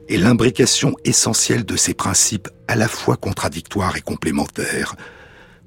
[0.09, 4.97] Et l'imbrication essentielle de ces principes à la fois contradictoires et complémentaires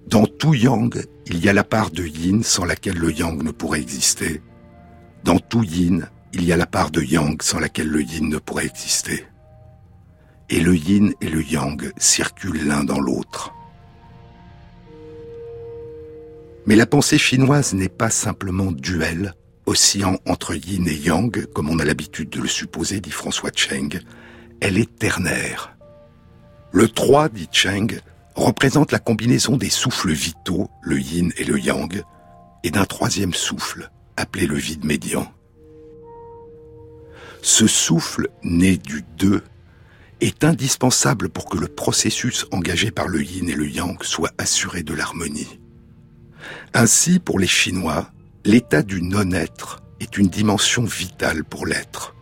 [0.07, 3.51] dans tout yang, il y a la part de yin sans laquelle le yang ne
[3.51, 4.41] pourrait exister.
[5.23, 8.37] Dans tout yin, il y a la part de yang sans laquelle le yin ne
[8.37, 9.25] pourrait exister.
[10.49, 13.53] Et le yin et le yang circulent l'un dans l'autre.
[16.65, 19.33] Mais la pensée chinoise n'est pas simplement duel,
[19.65, 23.99] oscillant entre yin et yang, comme on a l'habitude de le supposer, dit François Cheng.
[24.61, 25.75] Elle est ternaire.
[26.71, 27.99] Le 3, dit Cheng,
[28.35, 32.03] représente la combinaison des souffles vitaux, le yin et le yang,
[32.63, 35.31] et d'un troisième souffle, appelé le vide médian.
[37.41, 39.43] Ce souffle, né du deux,
[40.21, 44.81] est indispensable pour que le processus engagé par le yin et le yang soit assuré
[44.81, 45.59] de l'harmonie.
[46.73, 48.09] Ainsi, pour les Chinois,
[48.45, 52.15] l'état du non-être est une dimension vitale pour l'être.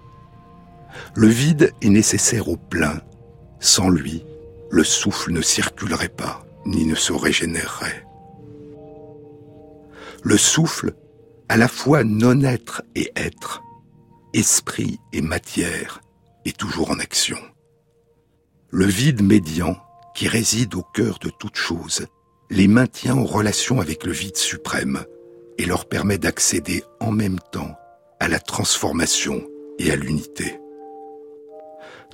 [1.15, 3.01] Le vide est nécessaire au plein.
[3.59, 4.23] Sans lui,
[4.69, 8.05] le souffle ne circulerait pas, ni ne se régénérerait.
[10.23, 10.93] Le souffle,
[11.49, 13.61] à la fois non-être et être,
[14.33, 16.01] esprit et matière,
[16.45, 17.37] est toujours en action.
[18.69, 19.75] Le vide médian,
[20.13, 22.05] qui réside au cœur de toute chose,
[22.49, 25.03] les maintient en relation avec le vide suprême
[25.61, 27.77] et leur permet d'accéder en même temps
[28.19, 29.47] à la transformation
[29.77, 30.59] et à l'unité.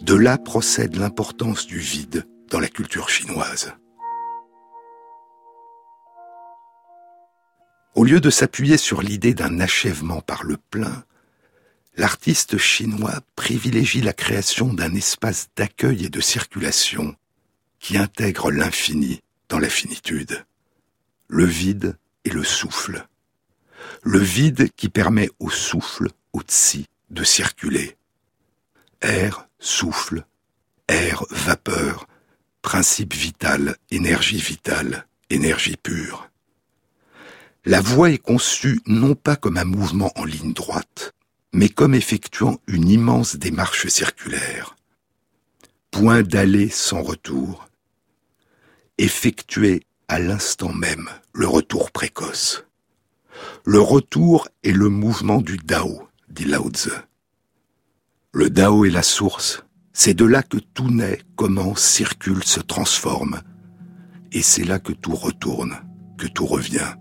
[0.01, 3.73] De là procède l'importance du vide dans la culture chinoise.
[7.95, 11.05] Au lieu de s'appuyer sur l'idée d'un achèvement par le plein,
[11.95, 17.15] l'artiste chinois privilégie la création d'un espace d'accueil et de circulation
[17.79, 20.45] qui intègre l'infini dans la finitude,
[21.29, 23.07] le vide et le souffle.
[24.03, 27.97] Le vide qui permet au souffle, au tsi, de circuler.
[29.01, 30.25] Air, souffle,
[30.87, 32.07] air, vapeur,
[32.61, 36.29] principe vital, énergie vitale, énergie pure.
[37.65, 41.13] La voix est conçue non pas comme un mouvement en ligne droite,
[41.53, 44.75] mais comme effectuant une immense démarche circulaire.
[45.91, 47.67] Point d'aller sans retour.
[48.97, 52.66] Effectuer à l'instant même le retour précoce.
[53.69, 56.89] Le retour est le mouvement du Dao, dit Lao Tzu.
[58.31, 63.41] Le Dao est la source, c'est de là que tout naît, commence, circule, se transforme.
[64.31, 65.75] Et c'est là que tout retourne,
[66.17, 66.93] que tout revient.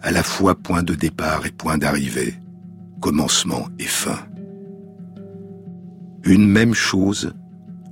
[0.00, 2.34] À la fois point de départ et point d'arrivée,
[3.02, 4.20] commencement et fin.
[6.24, 7.34] Une même chose,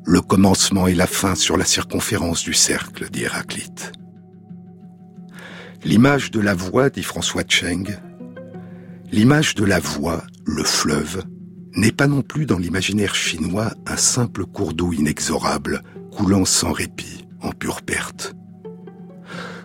[0.07, 3.93] le commencement et la fin sur la circonférence du cercle, dit Héraclite.
[5.83, 7.99] L'image de la voix, dit François Cheng,
[9.11, 11.25] l'image de la voix, le fleuve,
[11.75, 17.27] n'est pas non plus dans l'imaginaire chinois un simple cours d'eau inexorable, coulant sans répit,
[17.41, 18.35] en pure perte.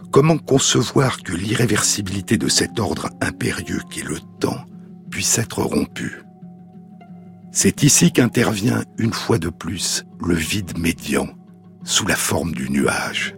[0.10, 4.64] Comment concevoir que l'irréversibilité de cet ordre impérieux qu'est le temps
[5.12, 6.22] puisse être rompue?
[7.52, 11.28] C'est ici qu'intervient une fois de plus le vide médian,
[11.84, 13.36] sous la forme du nuage.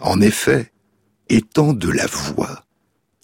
[0.00, 0.71] En effet,
[1.28, 2.64] étant de la voie,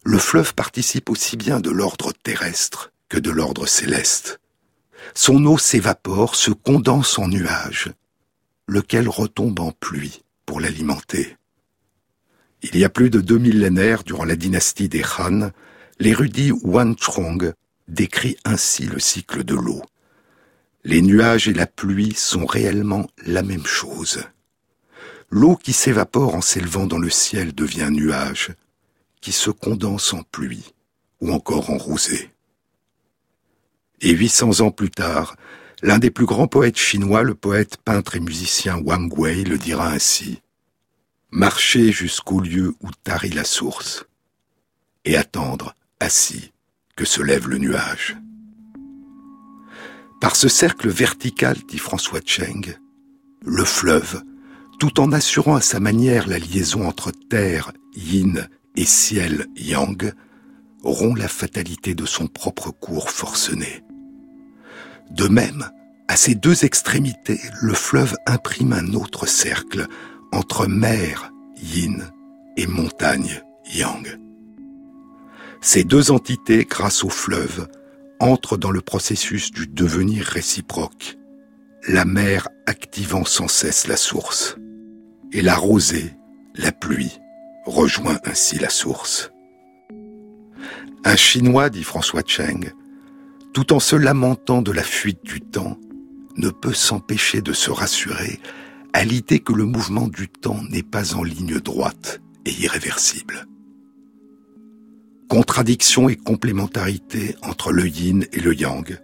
[0.05, 4.41] le fleuve participe aussi bien de l'ordre terrestre que de l'ordre céleste.
[5.15, 7.93] Son eau s'évapore, se condense en nuage,
[8.67, 11.37] lequel retombe en pluie pour l'alimenter.
[12.63, 15.51] Il y a plus de deux millénaires, durant la dynastie des Han,
[16.01, 17.53] L'érudit Wan Trong
[17.89, 19.83] décrit ainsi le cycle de l'eau.
[20.85, 24.23] Les nuages et la pluie sont réellement la même chose.
[25.31, 28.55] L'eau qui s'évapore en s'élevant dans le ciel devient nuage,
[29.21, 30.73] qui se condense en pluie
[31.21, 32.31] ou encore en rosée.
[34.01, 35.37] Et 800 ans plus tard,
[35.83, 39.91] l'un des plus grands poètes chinois, le poète, peintre et musicien Wang Wei, le dira
[39.91, 40.41] ainsi.
[41.31, 44.07] Marcher jusqu'au lieu où tarit la source,
[45.05, 46.53] et attendre, assis,
[46.97, 48.17] que se lève le nuage.
[50.21, 52.77] Par ce cercle vertical, dit François Cheng,
[53.45, 54.23] le fleuve,
[54.79, 60.13] tout en assurant à sa manière la liaison entre terre, yin, et ciel, yang,
[60.85, 63.83] rompt la fatalité de son propre cours forcené.
[65.11, 65.69] De même,
[66.07, 69.89] à ces deux extrémités, le fleuve imprime un autre cercle
[70.33, 72.11] entre mer, yin,
[72.57, 73.43] et montagne,
[73.75, 74.19] yang.
[75.61, 77.69] Ces deux entités, grâce au fleuve,
[78.21, 81.19] entrent dans le processus du devenir réciproque,
[81.89, 84.57] la mer activant sans cesse la source,
[85.33, 86.15] et la rosée,
[86.55, 87.19] la pluie,
[87.65, 89.31] rejoint ainsi la source.
[91.05, 92.73] Un Chinois, dit François Cheng,
[93.53, 95.79] tout en se lamentant de la fuite du temps,
[96.37, 98.41] ne peut s'empêcher de se rassurer
[98.93, 103.47] à l'idée que le mouvement du temps n'est pas en ligne droite et irréversible.
[105.29, 108.99] Contradiction et complémentarité entre le yin et le yang,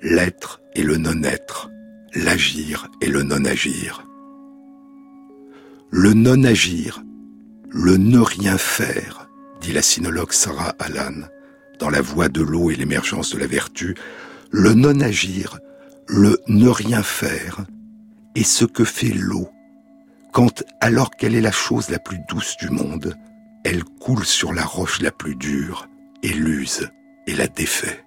[0.00, 1.70] l'être et le non-être,
[2.14, 4.07] l'agir et le non-agir.
[5.90, 7.02] Le non-agir,
[7.70, 9.30] le ne rien faire,
[9.62, 11.26] dit la sinologue Sarah Allan,
[11.78, 13.94] dans la voie de l'eau et l'émergence de la vertu,
[14.50, 15.58] le non-agir,
[16.06, 17.64] le ne rien faire,
[18.34, 19.48] est ce que fait l'eau,
[20.32, 23.14] quand, alors qu'elle est la chose la plus douce du monde,
[23.64, 25.88] elle coule sur la roche la plus dure,
[26.22, 26.90] et l'use
[27.26, 28.04] et la défait.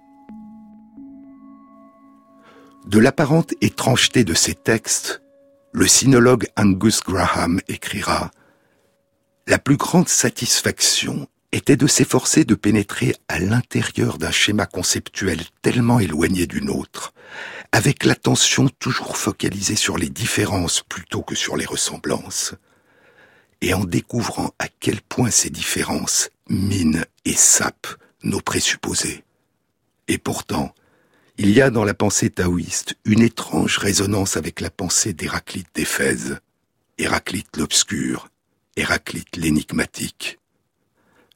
[2.86, 5.21] De l'apparente étrangeté de ces textes,
[5.72, 8.30] le sinologue Angus Graham écrira
[9.46, 15.98] La plus grande satisfaction était de s'efforcer de pénétrer à l'intérieur d'un schéma conceptuel tellement
[15.98, 17.14] éloigné du nôtre,
[17.72, 22.54] avec l'attention toujours focalisée sur les différences plutôt que sur les ressemblances,
[23.62, 29.24] et en découvrant à quel point ces différences minent et sapent nos présupposés.
[30.08, 30.74] Et pourtant,
[31.42, 36.38] il y a dans la pensée taoïste une étrange résonance avec la pensée d'Héraclite d'Éphèse,
[36.98, 38.28] Héraclite l'obscur,
[38.76, 40.38] Héraclite l'énigmatique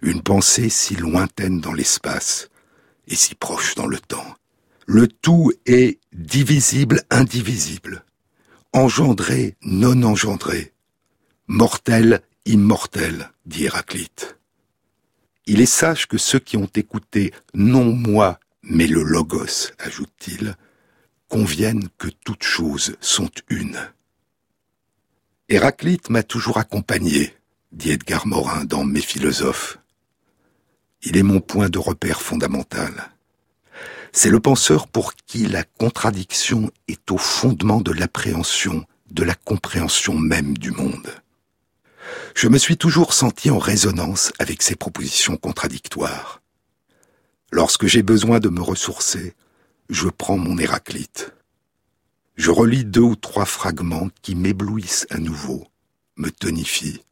[0.02, 2.50] une pensée si lointaine dans l'espace
[3.08, 4.36] et si proche dans le temps.
[4.86, 8.04] Le tout est divisible, indivisible,
[8.72, 10.72] engendré, non engendré,
[11.48, 14.38] mortel, immortel, dit Héraclite.
[15.46, 18.38] Il est sage que ceux qui ont écouté non moi,
[18.68, 20.56] mais le logos, ajoute-t-il,
[21.28, 23.78] conviennent que toutes choses sont une.
[25.48, 27.34] Héraclite m'a toujours accompagné,
[27.70, 29.78] dit Edgar Morin dans Mes philosophes.
[31.02, 33.12] Il est mon point de repère fondamental.
[34.12, 40.18] C'est le penseur pour qui la contradiction est au fondement de l'appréhension, de la compréhension
[40.18, 41.14] même du monde.
[42.34, 46.40] Je me suis toujours senti en résonance avec ces propositions contradictoires.
[47.52, 49.34] Lorsque j'ai besoin de me ressourcer,
[49.88, 51.32] je prends mon Héraclite.
[52.36, 55.66] Je relis deux ou trois fragments qui m'éblouissent à nouveau,
[56.16, 57.02] me tonifient.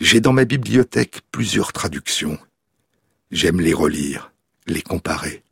[0.00, 2.38] J'ai dans ma bibliothèque plusieurs traductions
[3.30, 4.32] J'aime les relire,
[4.66, 5.42] les comparer.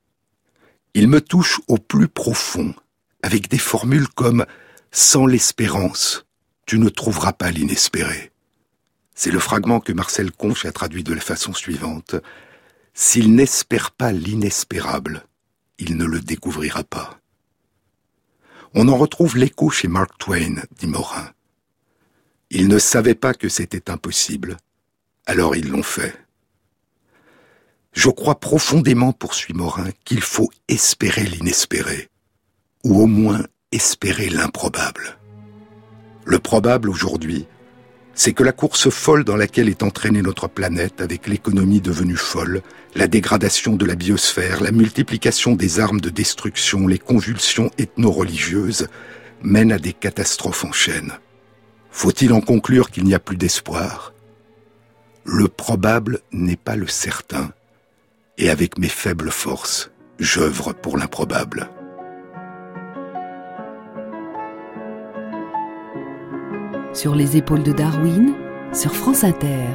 [0.95, 2.75] Ils me touchent au plus profond,
[3.23, 4.47] avec des formules comme
[4.93, 6.25] Sans l'espérance,
[6.65, 8.33] tu ne trouveras pas l'inespéré.
[9.15, 12.17] C'est le fragment que Marcel Conche a traduit de la façon suivante.
[12.99, 15.27] S'il n'espère pas l'inespérable,
[15.79, 17.21] il ne le découvrira pas.
[18.73, 21.31] On en retrouve l'écho chez Mark Twain, dit Morin.
[22.49, 24.57] Ils ne savaient pas que c'était impossible,
[25.27, 26.17] alors ils l'ont fait.
[27.93, 32.09] Je crois profondément, poursuit Morin, qu'il faut espérer l'inespéré,
[32.83, 35.19] ou au moins espérer l'improbable.
[36.25, 37.47] Le probable aujourd'hui,
[38.17, 42.63] c'est que la course folle dans laquelle est entraînée notre planète, avec l'économie devenue folle,
[42.95, 48.89] la dégradation de la biosphère, la multiplication des armes de destruction, les convulsions ethno-religieuses,
[49.43, 51.13] mène à des catastrophes en chaîne.
[51.91, 54.15] Faut-il en conclure qu'il n'y a plus d'espoir?
[55.25, 57.53] Le probable n'est pas le certain,
[58.39, 61.69] et avec mes faibles forces, j'œuvre pour l'improbable.
[66.97, 68.33] Sur les épaules de Darwin,
[68.73, 69.67] sur France Inter.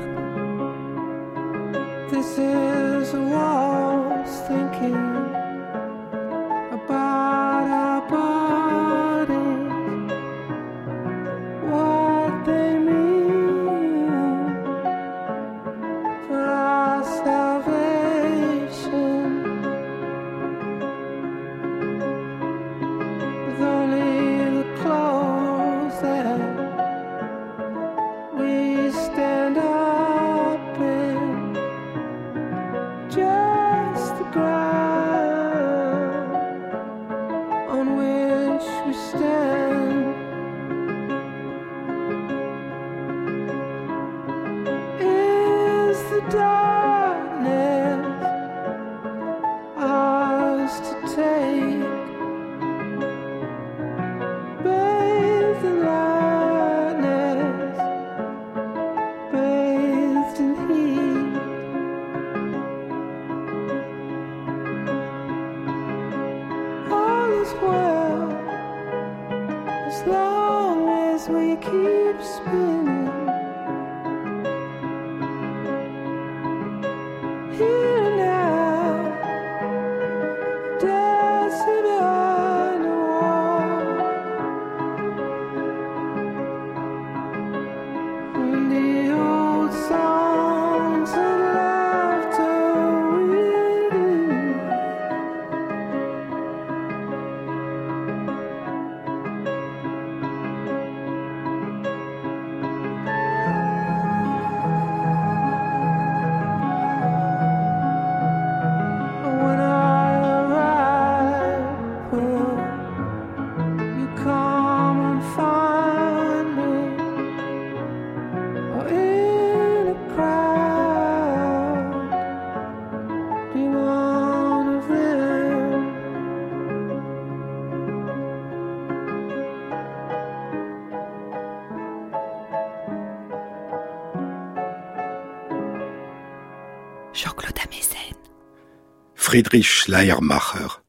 [139.32, 140.82] Friedrich Schleiermacher,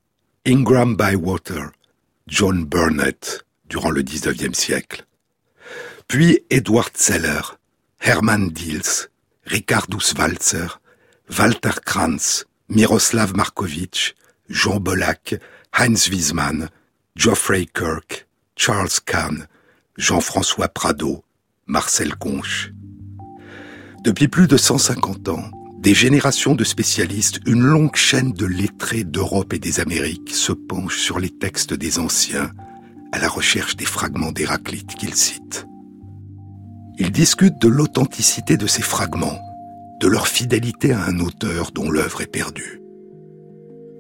[0.45, 1.71] Ingram Bywater,
[2.27, 5.07] John Burnett durant le XIXe siècle.
[6.09, 7.57] Puis Edward Zeller,
[8.01, 9.11] Hermann Diels,
[9.47, 10.81] Richardus Walzer,
[11.29, 14.17] Walter Kranz, Miroslav Markovitch,
[14.49, 15.39] Jean Bolac,
[15.79, 16.69] Heinz Wiesmann,
[17.15, 18.27] Geoffrey Kirk,
[18.57, 19.47] Charles Kahn,
[19.97, 21.23] Jean-François Prado,
[21.67, 22.73] Marcel Conche.
[24.03, 29.53] Depuis plus de 150 ans, des générations de spécialistes, une longue chaîne de lettrés d'Europe
[29.53, 32.53] et des Amériques se penchent sur les textes des anciens
[33.11, 35.67] à la recherche des fragments d'Héraclite qu'ils citent.
[36.99, 39.41] Ils discutent de l'authenticité de ces fragments,
[40.01, 42.81] de leur fidélité à un auteur dont l'œuvre est perdue.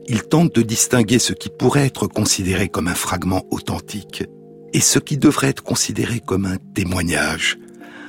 [0.07, 4.25] Ils tentent de distinguer ce qui pourrait être considéré comme un fragment authentique
[4.73, 7.59] et ce qui devrait être considéré comme un témoignage,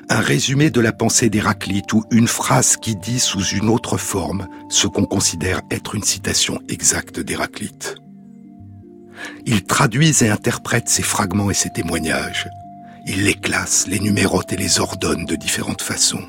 [0.10, 4.48] un résumé de la pensée d'Héraclite ou une phrase qui dit sous une autre forme
[4.70, 7.96] ce qu'on considère être une citation exacte d'Héraclite.
[9.46, 12.50] Ils traduisent et interprètent ces fragments et ces témoignages.
[13.06, 16.24] Ils les classent, les numérotent et les ordonnent de différentes façons.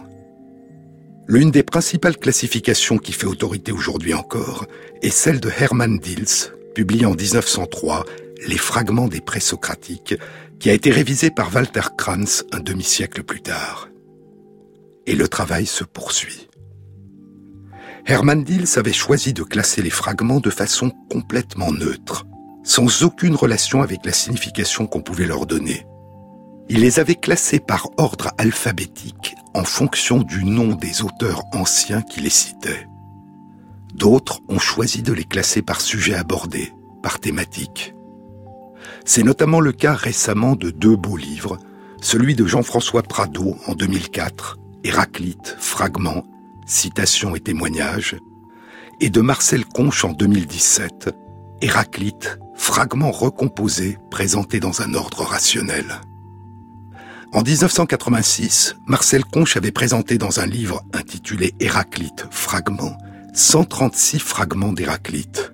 [1.27, 4.67] L'une des principales classifications qui fait autorité aujourd'hui encore
[5.03, 8.05] est celle de Hermann Diels, publiée en 1903,
[8.47, 10.15] Les fragments des présocratiques,
[10.65, 13.91] qui a été révisé par Walter Kranz un demi-siècle plus tard.
[15.05, 16.49] Et le travail se poursuit.
[18.07, 22.25] Hermann Diels avait choisi de classer les fragments de façon complètement neutre,
[22.63, 25.85] sans aucune relation avec la signification qu'on pouvait leur donner.
[26.71, 32.21] Il les avait classés par ordre alphabétique en fonction du nom des auteurs anciens qui
[32.21, 32.89] les citaient.
[33.93, 37.94] D'autres ont choisi de les classer par sujet abordé, par thématique.
[39.05, 41.59] C'est notamment le cas récemment de deux beaux livres,
[42.01, 46.25] celui de Jean-François Prado en 2004, Héraclite, Fragments,
[46.67, 48.17] Citations et témoignages,
[49.01, 51.11] et de Marcel Conche en 2017,
[51.61, 56.01] Héraclite, Fragments recomposés présentés dans un ordre rationnel.
[57.33, 62.97] En 1986, Marcel Conche avait présenté dans un livre intitulé Héraclite, Fragments,
[63.35, 65.53] 136 fragments d'Héraclite.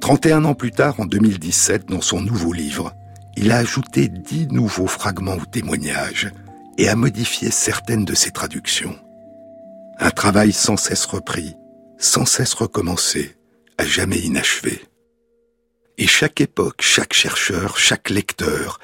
[0.00, 2.94] 31 ans plus tard, en 2017, dans son nouveau livre,
[3.36, 6.30] il a ajouté dix nouveaux fragments ou témoignages
[6.78, 8.96] et a modifié certaines de ses traductions.
[9.98, 11.56] Un travail sans cesse repris,
[11.98, 13.36] sans cesse recommencé,
[13.76, 14.80] à jamais inachevé.
[15.98, 18.78] Et chaque époque, chaque chercheur, chaque lecteur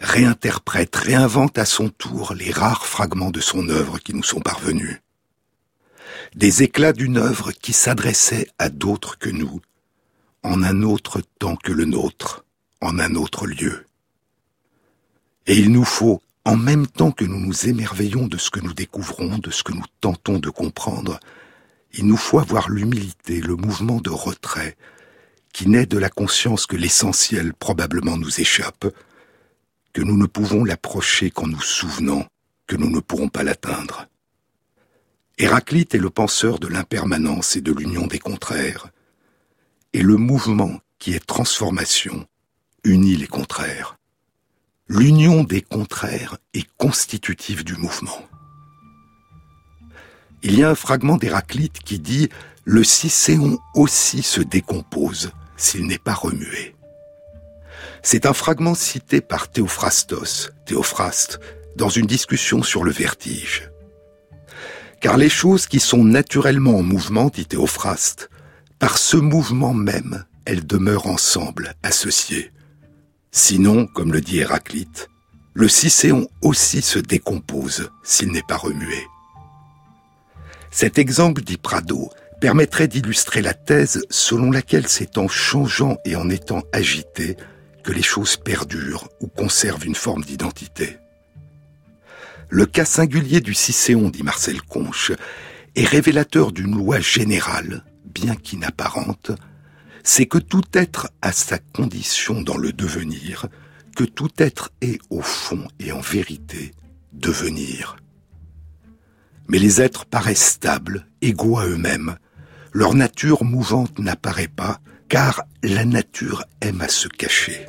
[0.00, 5.00] réinterprète, réinvente à son tour les rares fragments de son œuvre qui nous sont parvenus.
[6.34, 9.60] des éclats d'une œuvre qui s'adressait à d'autres que nous,
[10.48, 12.46] en un autre temps que le nôtre,
[12.80, 13.84] en un autre lieu.
[15.46, 18.72] Et il nous faut, en même temps que nous nous émerveillons de ce que nous
[18.72, 21.20] découvrons, de ce que nous tentons de comprendre,
[21.92, 24.78] il nous faut avoir l'humilité, le mouvement de retrait,
[25.52, 28.86] qui naît de la conscience que l'essentiel probablement nous échappe,
[29.92, 32.26] que nous ne pouvons l'approcher qu'en nous souvenant
[32.66, 34.06] que nous ne pourrons pas l'atteindre.
[35.36, 38.90] Héraclite est le penseur de l'impermanence et de l'union des contraires,
[39.92, 42.26] et le mouvement qui est transformation
[42.84, 43.96] unit les contraires.
[44.88, 48.26] L'union des contraires est constitutive du mouvement.
[50.42, 52.28] Il y a un fragment d'Héraclite qui dit
[52.64, 56.74] Le Cicéon aussi se décompose s'il n'est pas remué.
[58.02, 61.40] C'est un fragment cité par Théophrastos, Théophraste,
[61.76, 63.70] dans une discussion sur le vertige.
[65.00, 68.30] Car les choses qui sont naturellement en mouvement, dit Théophraste,
[68.78, 72.52] par ce mouvement même, elles demeurent ensemble, associées.
[73.32, 75.08] Sinon, comme le dit Héraclite,
[75.54, 79.06] le Cicéon aussi se décompose s'il n'est pas remué.
[80.70, 82.10] Cet exemple, dit Prado,
[82.40, 87.36] permettrait d'illustrer la thèse selon laquelle c'est en changeant et en étant agité
[87.82, 90.98] que les choses perdurent ou conservent une forme d'identité.
[92.48, 95.12] Le cas singulier du Cicéon, dit Marcel Conche,
[95.74, 99.32] est révélateur d'une loi générale, bien qu'inapparente,
[100.02, 103.46] c'est que tout être a sa condition dans le devenir,
[103.96, 106.72] que tout être est au fond et en vérité
[107.12, 107.96] devenir.
[109.48, 112.16] Mais les êtres paraissent stables, égaux à eux-mêmes.
[112.72, 117.66] Leur nature mouvante n'apparaît pas, car la nature aime à se cacher.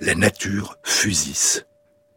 [0.00, 1.64] La nature fusisse.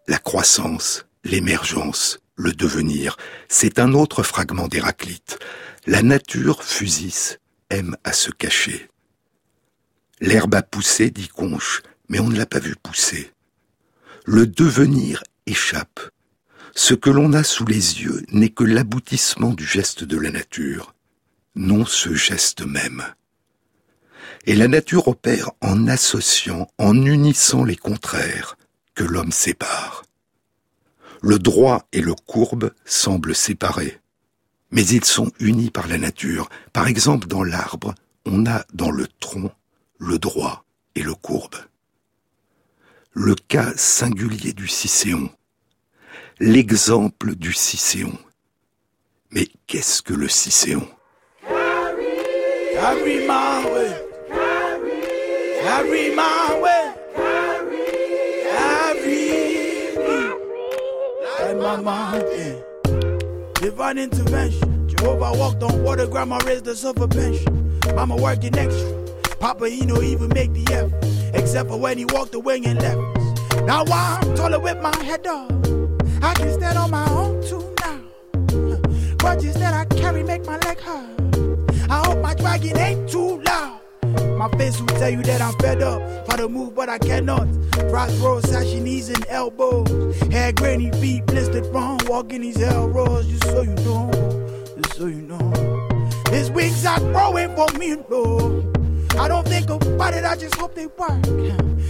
[0.07, 3.15] La croissance, l'émergence, le devenir,
[3.47, 5.39] c'est un autre fragment d'Héraclite.
[5.91, 7.39] La nature fusisse,
[7.71, 8.91] aime à se cacher.
[10.21, 13.31] L'herbe a poussé, dit Conche, mais on ne l'a pas vu pousser.
[14.23, 15.99] Le devenir échappe,
[16.75, 20.93] ce que l'on a sous les yeux n'est que l'aboutissement du geste de la nature,
[21.55, 23.03] non ce geste même.
[24.45, 28.59] Et la nature opère en associant, en unissant les contraires
[28.93, 30.03] que l'homme sépare.
[31.23, 33.99] Le droit et le courbe semblent séparés,
[34.71, 36.49] mais ils sont unis par la nature.
[36.73, 37.95] Par exemple, dans l'arbre,
[38.25, 39.51] on a dans le tronc
[39.97, 40.65] le droit
[40.95, 41.55] et le courbe.
[43.13, 45.29] Le cas singulier du Cicéon
[46.39, 48.17] l'exemple du Cicéon.
[49.31, 50.87] Mais qu'est-ce que le Cicéon
[63.61, 64.87] Divine intervention.
[64.87, 67.77] Jehovah walked on water, grandma raised us up a pension.
[67.93, 69.05] Mama working extra.
[69.41, 71.35] Papa, he no even make the effort.
[71.35, 73.61] Except for when he walked away and left us.
[73.63, 75.51] Now I'm taller with my head up.
[76.23, 77.99] I can stand on my own too now.
[79.17, 81.89] Grudges that I carry make my leg hurt.
[81.89, 83.48] I hope my dragon ain't too loud.
[84.39, 86.01] My face will tell you that I'm fed up.
[86.25, 87.45] Try to move, but I cannot.
[87.89, 90.15] Frost road, sashing knees and elbows.
[90.31, 93.27] Had granny feet blistered from walking these hell roads.
[93.27, 94.09] Just so you know,
[94.77, 95.51] just so you know.
[96.29, 98.63] His wings are growing for me, no.
[99.19, 101.19] I don't think about it, I just hope they work.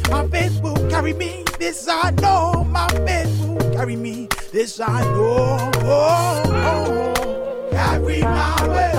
[0.10, 2.64] My faith will carry me, this I know.
[2.64, 5.58] My faith will carry me, this I know.
[5.84, 7.70] Oh, oh, oh.
[7.72, 8.92] Carry my way,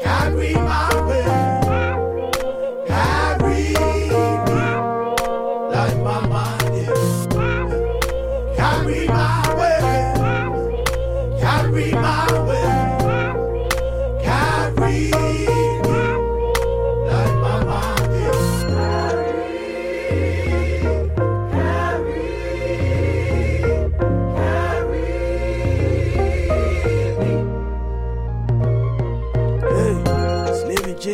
[0.00, 0.87] carry my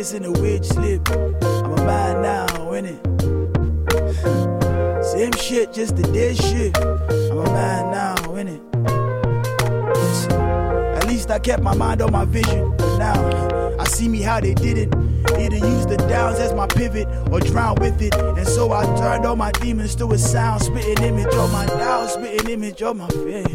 [0.05, 1.09] chasing the witch slip.
[1.09, 3.01] I'm a man now, innit?
[5.03, 6.77] Same shit, just the dead shit.
[6.77, 8.61] I'm a man now, innit?
[9.95, 12.71] Listen, At least I kept my mind on my vision.
[12.77, 15.04] But now, I see me how they did it.
[15.39, 18.15] Either use the downs as my pivot or drown with it.
[18.15, 22.09] And so I turned all my demons to a sound, spitting image of my doubt,
[22.09, 23.45] spitting image of my fear.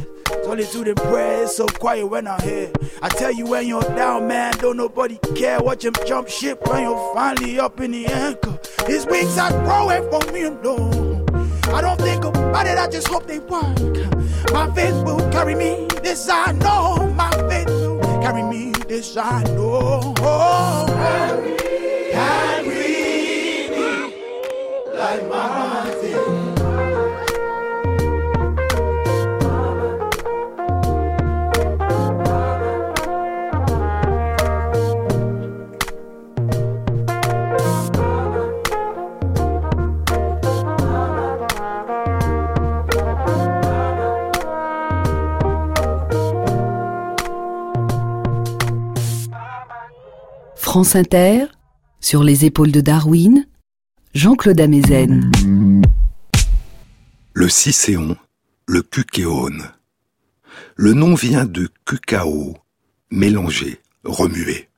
[0.45, 2.73] Solitude and prayer is so quiet when I hear.
[3.03, 5.61] I tell you when you're down, man, don't nobody care.
[5.61, 8.59] Watch him jump ship when you're finally up in the anchor.
[8.87, 11.27] His wings are growing for me alone.
[11.73, 14.53] I don't think about it, I just hope they work.
[14.53, 17.13] My faith will carry me, this I know.
[17.17, 20.15] My faith will carry me this I know.
[20.19, 21.60] Oh,
[50.71, 51.49] France Inter,
[52.01, 53.47] sur les épaules de Darwin,
[54.15, 55.31] Jean-Claude Amezen.
[57.35, 58.17] Le Cicéon,
[58.67, 59.71] le Cucéone.
[60.77, 62.57] Le nom vient de Cucao,
[63.11, 64.69] mélanger, remuer.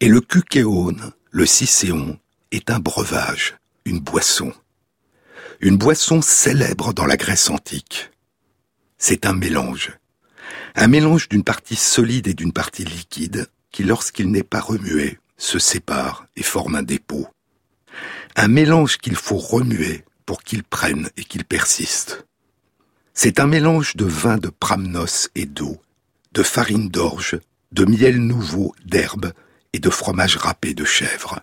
[0.00, 2.18] Et le Cucéone, le Cicéon,
[2.52, 4.52] est un breuvage, une boisson.
[5.60, 8.10] Une boisson célèbre dans la Grèce antique.
[8.98, 9.92] C'est un mélange.
[10.74, 15.58] Un mélange d'une partie solide et d'une partie liquide qui, lorsqu'il n'est pas remué, se
[15.58, 17.26] sépare et forme un dépôt.
[18.36, 22.26] Un mélange qu'il faut remuer pour qu'il prenne et qu'il persiste.
[23.14, 25.80] C'est un mélange de vin de pramnos et d'eau,
[26.32, 27.40] de farine d'orge,
[27.72, 29.32] de miel nouveau, d'herbe
[29.72, 31.40] et de fromage râpé de chèvre.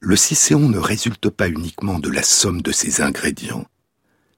[0.00, 3.66] Le cicéon ne résulte pas uniquement de la somme de ces ingrédients,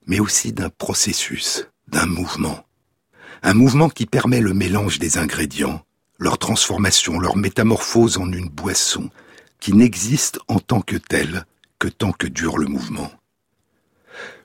[0.06, 2.64] mais aussi d'un processus, d'un mouvement.
[3.42, 5.84] Un mouvement qui permet le mélange des ingrédients,
[6.18, 9.10] leur transformation, leur métamorphose en une boisson
[9.60, 11.44] qui n'existe en tant que telle
[11.78, 13.10] que tant que dure le mouvement.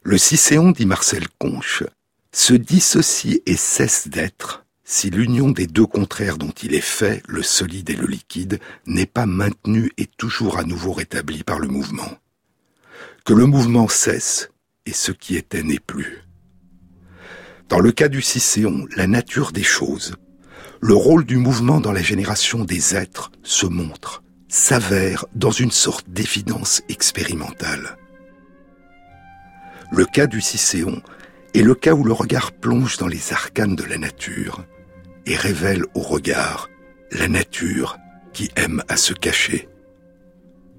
[0.04, 1.84] Le Cicéon, dit Marcel Conche,
[2.32, 7.44] se dissocie et cesse d'être si l'union des deux contraires dont il est fait, le
[7.44, 12.18] solide et le liquide, n'est pas maintenue et toujours à nouveau rétablie par le mouvement.
[13.26, 14.50] Que le mouvement cesse
[14.86, 16.24] et ce qui était n'est plus.
[17.68, 20.16] Dans le cas du Cicéon, la nature des choses,
[20.82, 26.10] le rôle du mouvement dans la génération des êtres se montre, s'avère dans une sorte
[26.10, 27.98] d'évidence expérimentale.
[29.92, 31.02] Le cas du Cicéon
[31.54, 34.66] est le cas où le regard plonge dans les arcanes de la nature
[35.26, 36.70] et révèle au regard
[37.12, 37.98] la nature
[38.34, 39.70] qui aime à se cacher.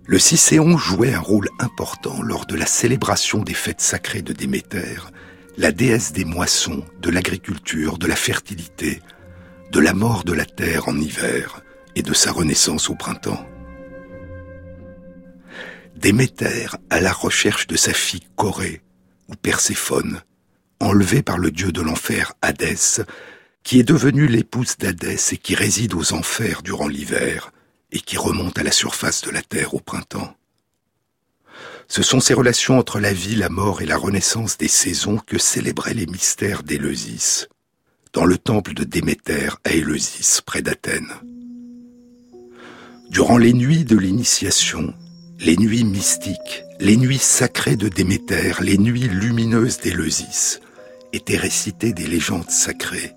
[0.07, 4.97] Le Cicéon jouait un rôle important lors de la célébration des fêtes sacrées de Déméter,
[5.57, 9.03] la déesse des moissons, de l'agriculture, de la fertilité,
[9.71, 11.63] de la mort de la terre en hiver
[11.95, 13.47] et de sa renaissance au printemps.
[15.97, 18.83] Déméter, à la recherche de sa fille Corée,
[19.29, 20.23] ou Perséphone,
[20.81, 23.03] enlevée par le dieu de l'enfer Hadès,
[23.63, 27.53] qui est devenue l'épouse d'Hadès et qui réside aux enfers durant l'hiver,
[27.91, 30.35] et qui remonte à la surface de la terre au printemps.
[31.89, 35.39] Ce sont ces relations entre la vie, la mort et la renaissance des saisons que
[35.39, 37.49] célébraient les mystères d'Éleusis,
[38.27, 41.13] le temple de Déméter à Éleusis, près d'Athènes.
[43.11, 44.95] Durant les nuits de l'initiation,
[45.41, 50.61] les nuits mystiques, les nuits sacrées de Déméter, les nuits lumineuses d'Éleusis,
[51.13, 53.13] étaient récitées des légendes sacrées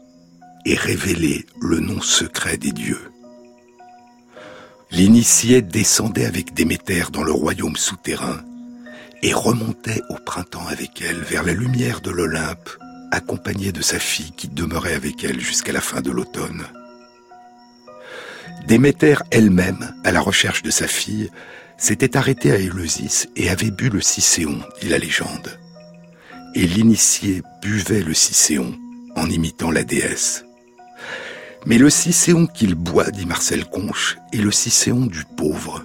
[0.65, 3.11] et révélées le nom secret des dieux.
[4.91, 8.41] L'initié descendait avec Déméter dans le royaume souterrain
[9.23, 12.69] et remontait au printemps avec elle vers la lumière de l'Olympe
[13.11, 16.65] accompagnée de sa fille qui demeurait avec elle jusqu'à la fin de l'automne.
[18.67, 21.29] Déméter elle-même, à la recherche de sa fille,
[21.77, 25.59] s'était arrêtée à Éleusis et avait bu le Cicéon, dit la légende.
[26.55, 28.75] Et l'initié buvait le Cicéon
[29.15, 30.45] en imitant la déesse.
[31.65, 35.83] Mais le Cicéon qu'il boit, dit Marcel Conche, est le Cicéon du pauvre,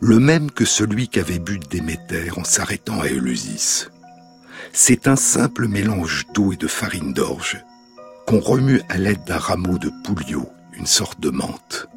[0.00, 3.88] le même que celui qu'avait bu Déméter en s'arrêtant à Éleusis
[4.72, 7.62] c'est un simple mélange d'eau et de farine d'orge
[8.26, 11.88] qu'on remue à l'aide d'un rameau de pouliot, une sorte de menthe.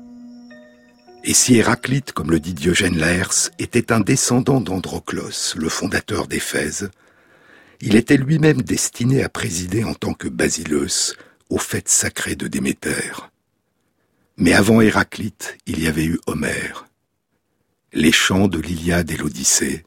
[1.23, 6.91] Et si Héraclite, comme le dit Diogène Laërce, était un descendant d'Androclos, le fondateur d'Éphèse,
[7.81, 11.15] il était lui-même destiné à présider en tant que basileus
[11.49, 13.11] aux fêtes sacrées de Déméter.
[14.37, 16.87] Mais avant Héraclite, il y avait eu Homère.
[17.93, 19.83] Les chants de l'Iliade et l'Odyssée,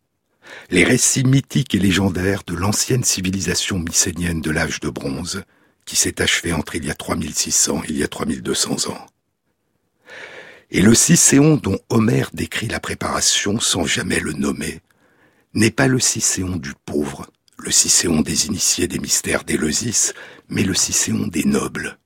[0.71, 5.43] les récits mythiques et légendaires de l'ancienne civilisation mycénienne de l'âge de bronze,
[5.85, 9.07] qui s'est achevée entre il y a 3600 et il y a 3200 ans.
[10.71, 14.81] Et le Cicéon dont Homère décrit la préparation sans jamais le nommer,
[15.55, 20.13] n'est pas le Cicéon du pauvre, le Cicéon des initiés des mystères d'Éleusis,
[20.49, 21.99] mais le Cicéon des nobles.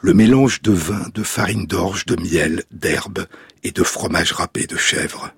[0.00, 3.26] Le mélange de vin, de farine d'orge, de miel, d'herbe
[3.62, 5.32] et de fromage râpé de chèvre.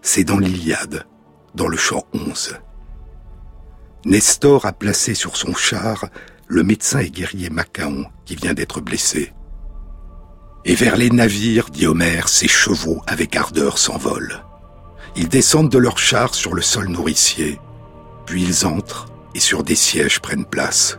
[0.00, 1.06] C'est dans l'Iliade,
[1.54, 2.58] dans le chant 11.
[4.04, 6.06] Nestor a placé sur son char
[6.46, 9.32] le médecin et guerrier Macaon qui vient d'être blessé.
[10.64, 14.44] Et vers les navires, dit Homère, ces chevaux avec ardeur s'envolent.
[15.16, 17.60] Ils descendent de leurs chars sur le sol nourricier,
[18.26, 20.98] puis ils entrent et sur des sièges prennent place.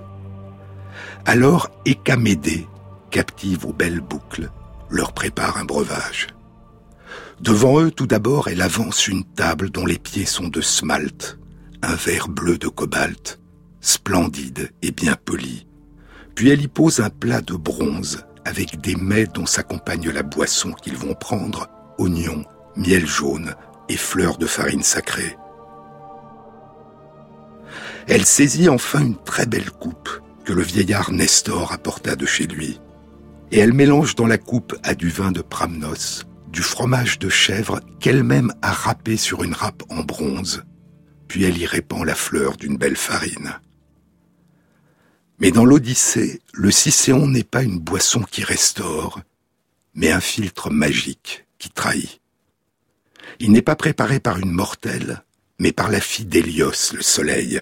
[1.25, 2.67] Alors Écamédée,
[3.09, 4.51] captive aux belles boucles,
[4.89, 6.34] leur prépare un breuvage.
[7.41, 11.37] Devant eux, tout d'abord, elle avance une table dont les pieds sont de smalt,
[11.81, 13.39] un verre bleu de cobalt,
[13.81, 15.67] splendide et bien poli.
[16.33, 20.71] Puis elle y pose un plat de bronze avec des mets dont s'accompagne la boisson
[20.71, 21.67] qu'ils vont prendre,
[21.97, 23.55] oignons, miel jaune
[23.89, 25.37] et fleurs de farine sacrée.
[28.07, 30.09] Elle saisit enfin une très belle coupe
[30.45, 32.79] que le vieillard Nestor apporta de chez lui,
[33.51, 36.25] et elle mélange dans la coupe à du vin de Pramnos,
[36.55, 40.63] du fromage de chèvre qu'elle-même a râpé sur une râpe en bronze,
[41.27, 43.59] puis elle y répand la fleur d'une belle farine.
[45.39, 49.19] Mais dans l'Odyssée, le Cicéon n'est pas une boisson qui restaure,
[49.95, 52.21] mais un filtre magique qui trahit.
[53.39, 55.25] Il n'est pas préparé par une mortelle,
[55.59, 57.59] mais par la fille d'Hélios, le soleil,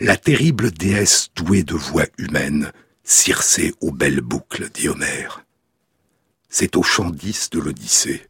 [0.00, 2.72] la terrible déesse douée de voix humaine,
[3.06, 5.44] Circé aux belles boucles, dit Homère.
[6.48, 8.26] C'est au champ 10 de l'Odyssée.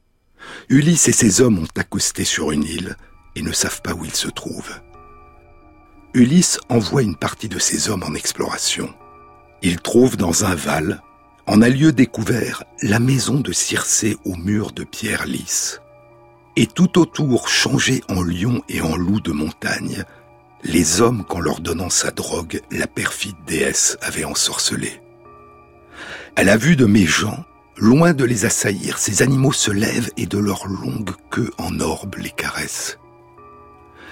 [0.69, 2.97] Ulysse et ses hommes ont accosté sur une île
[3.37, 4.81] et ne savent pas où ils se trouvent.
[6.15, 8.93] Ulysse envoie une partie de ses hommes en exploration.
[9.63, 11.03] Il trouve dans un val,
[11.47, 15.81] en un lieu découvert, la maison de Circé aux murs de pierre lisse.
[16.57, 20.05] Et tout autour, changé en lion et en loup de montagne,
[20.63, 25.01] les hommes qu'en leur donnant sa drogue, la perfide déesse avait ensorcelé.
[26.37, 27.45] À la vue de mes gens,
[27.77, 32.17] loin de les assaillir, ces animaux se lèvent et de leur longue queue en orbe
[32.17, 32.99] les caressent.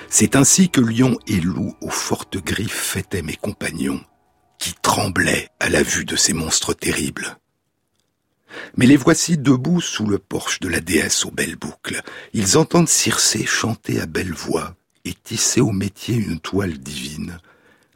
[0.09, 4.01] C'est ainsi que lion et loup aux fortes griffes fêtaient mes compagnons,
[4.59, 7.39] qui tremblaient à la vue de ces monstres terribles.
[8.77, 12.03] Mais les voici debout sous le porche de la déesse aux belles boucles.
[12.35, 17.39] Ils entendent Circé chanter à belle voix, et tisser au métier une toile divine,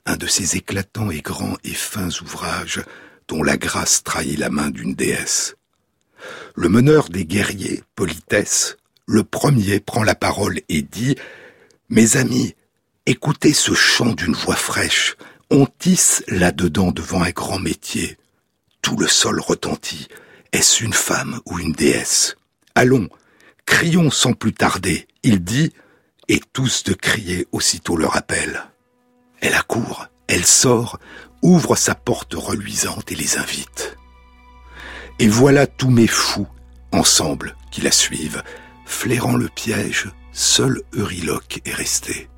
[0.07, 2.83] un de ces éclatants et grands et fins ouvrages
[3.29, 5.57] dont la grâce trahit la main d'une déesse.
[6.55, 11.16] Le meneur des guerriers, Politesse, le premier prend la parole et dit
[11.89, 12.55] Mes amis,
[13.07, 15.16] écoutez ce chant d'une voix fraîche.
[15.51, 18.16] On tisse là-dedans devant un grand métier.
[18.83, 20.09] Tout le sol retentit.
[20.53, 22.37] Est-ce une femme ou une déesse?
[22.74, 23.09] Allons,
[23.64, 25.07] crions sans plus tarder.
[25.22, 25.72] Il dit
[26.29, 28.64] et tous de crier aussitôt le rappel.
[29.41, 30.99] Elle accourt, elle sort,
[31.47, 33.97] ouvre sa porte reluisante et les invite.
[35.20, 36.49] Et voilà tous mes fous,
[36.90, 38.42] ensemble, qui la suivent,
[38.84, 42.28] flairant le piège, seul Euryloque est resté.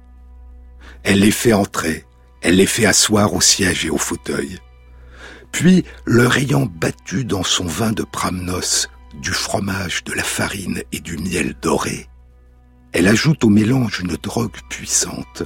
[1.04, 2.04] Elle les fait entrer,
[2.42, 4.58] elle les fait asseoir au siège et au fauteuil.
[5.52, 11.00] Puis, leur ayant battu dans son vin de Pramnos du fromage, de la farine et
[11.00, 12.08] du miel doré,
[12.92, 15.44] elle ajoute au mélange une drogue puissante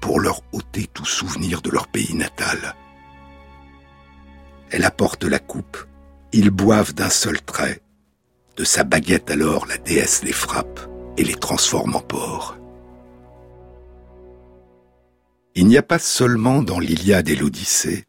[0.00, 2.76] pour leur ôter tout souvenir de leur pays natal.
[4.70, 5.84] Elle apporte la coupe,
[6.32, 7.80] ils boivent d'un seul trait.
[8.56, 10.80] De sa baguette alors la déesse les frappe
[11.16, 12.56] et les transforme en porc.
[15.54, 18.04] Il n'y a pas seulement dans l'Iliade et l'Odyssée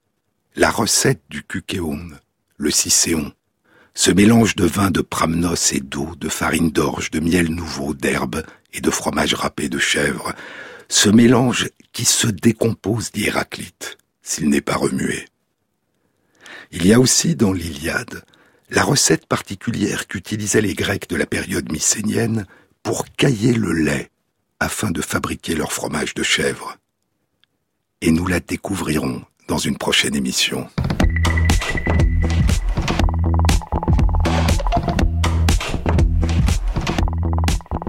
[0.56, 2.10] la recette du Kukéon,
[2.58, 3.32] le Cicéon,
[3.94, 8.44] ce mélange de vin de Pramnos et d'eau, de farine d'orge, de miel nouveau, d'herbe
[8.74, 10.34] et de fromage râpé de chèvre,
[10.90, 15.26] ce mélange qui se décompose d'Héraclite s'il n'est pas remué.
[16.74, 18.24] Il y a aussi dans l'Iliade
[18.70, 22.46] la recette particulière qu'utilisaient les Grecs de la période mycénienne
[22.82, 24.10] pour cailler le lait
[24.62, 26.78] afin de fabriquer leur fromage de chèvre.
[28.00, 30.70] Et nous la découvrirons dans une prochaine émission.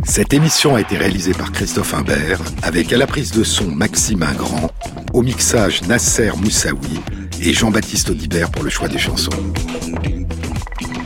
[0.04, 4.24] Cette émission a été réalisée par Christophe Imbert, avec à la prise de son Maxime
[4.24, 4.70] Ingrand,
[5.12, 7.00] au mixage Nasser Moussaoui
[7.42, 9.30] et Jean-Baptiste Audibert pour le choix des chansons.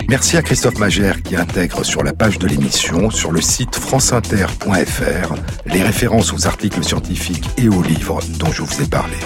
[0.09, 5.35] Merci à Christophe Magère qui intègre sur la page de l'émission, sur le site franceinter.fr,
[5.67, 9.17] les références aux articles scientifiques et aux livres dont je vous ai parlé.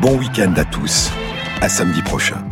[0.00, 1.10] Bon week-end à tous,
[1.60, 2.44] à samedi prochain.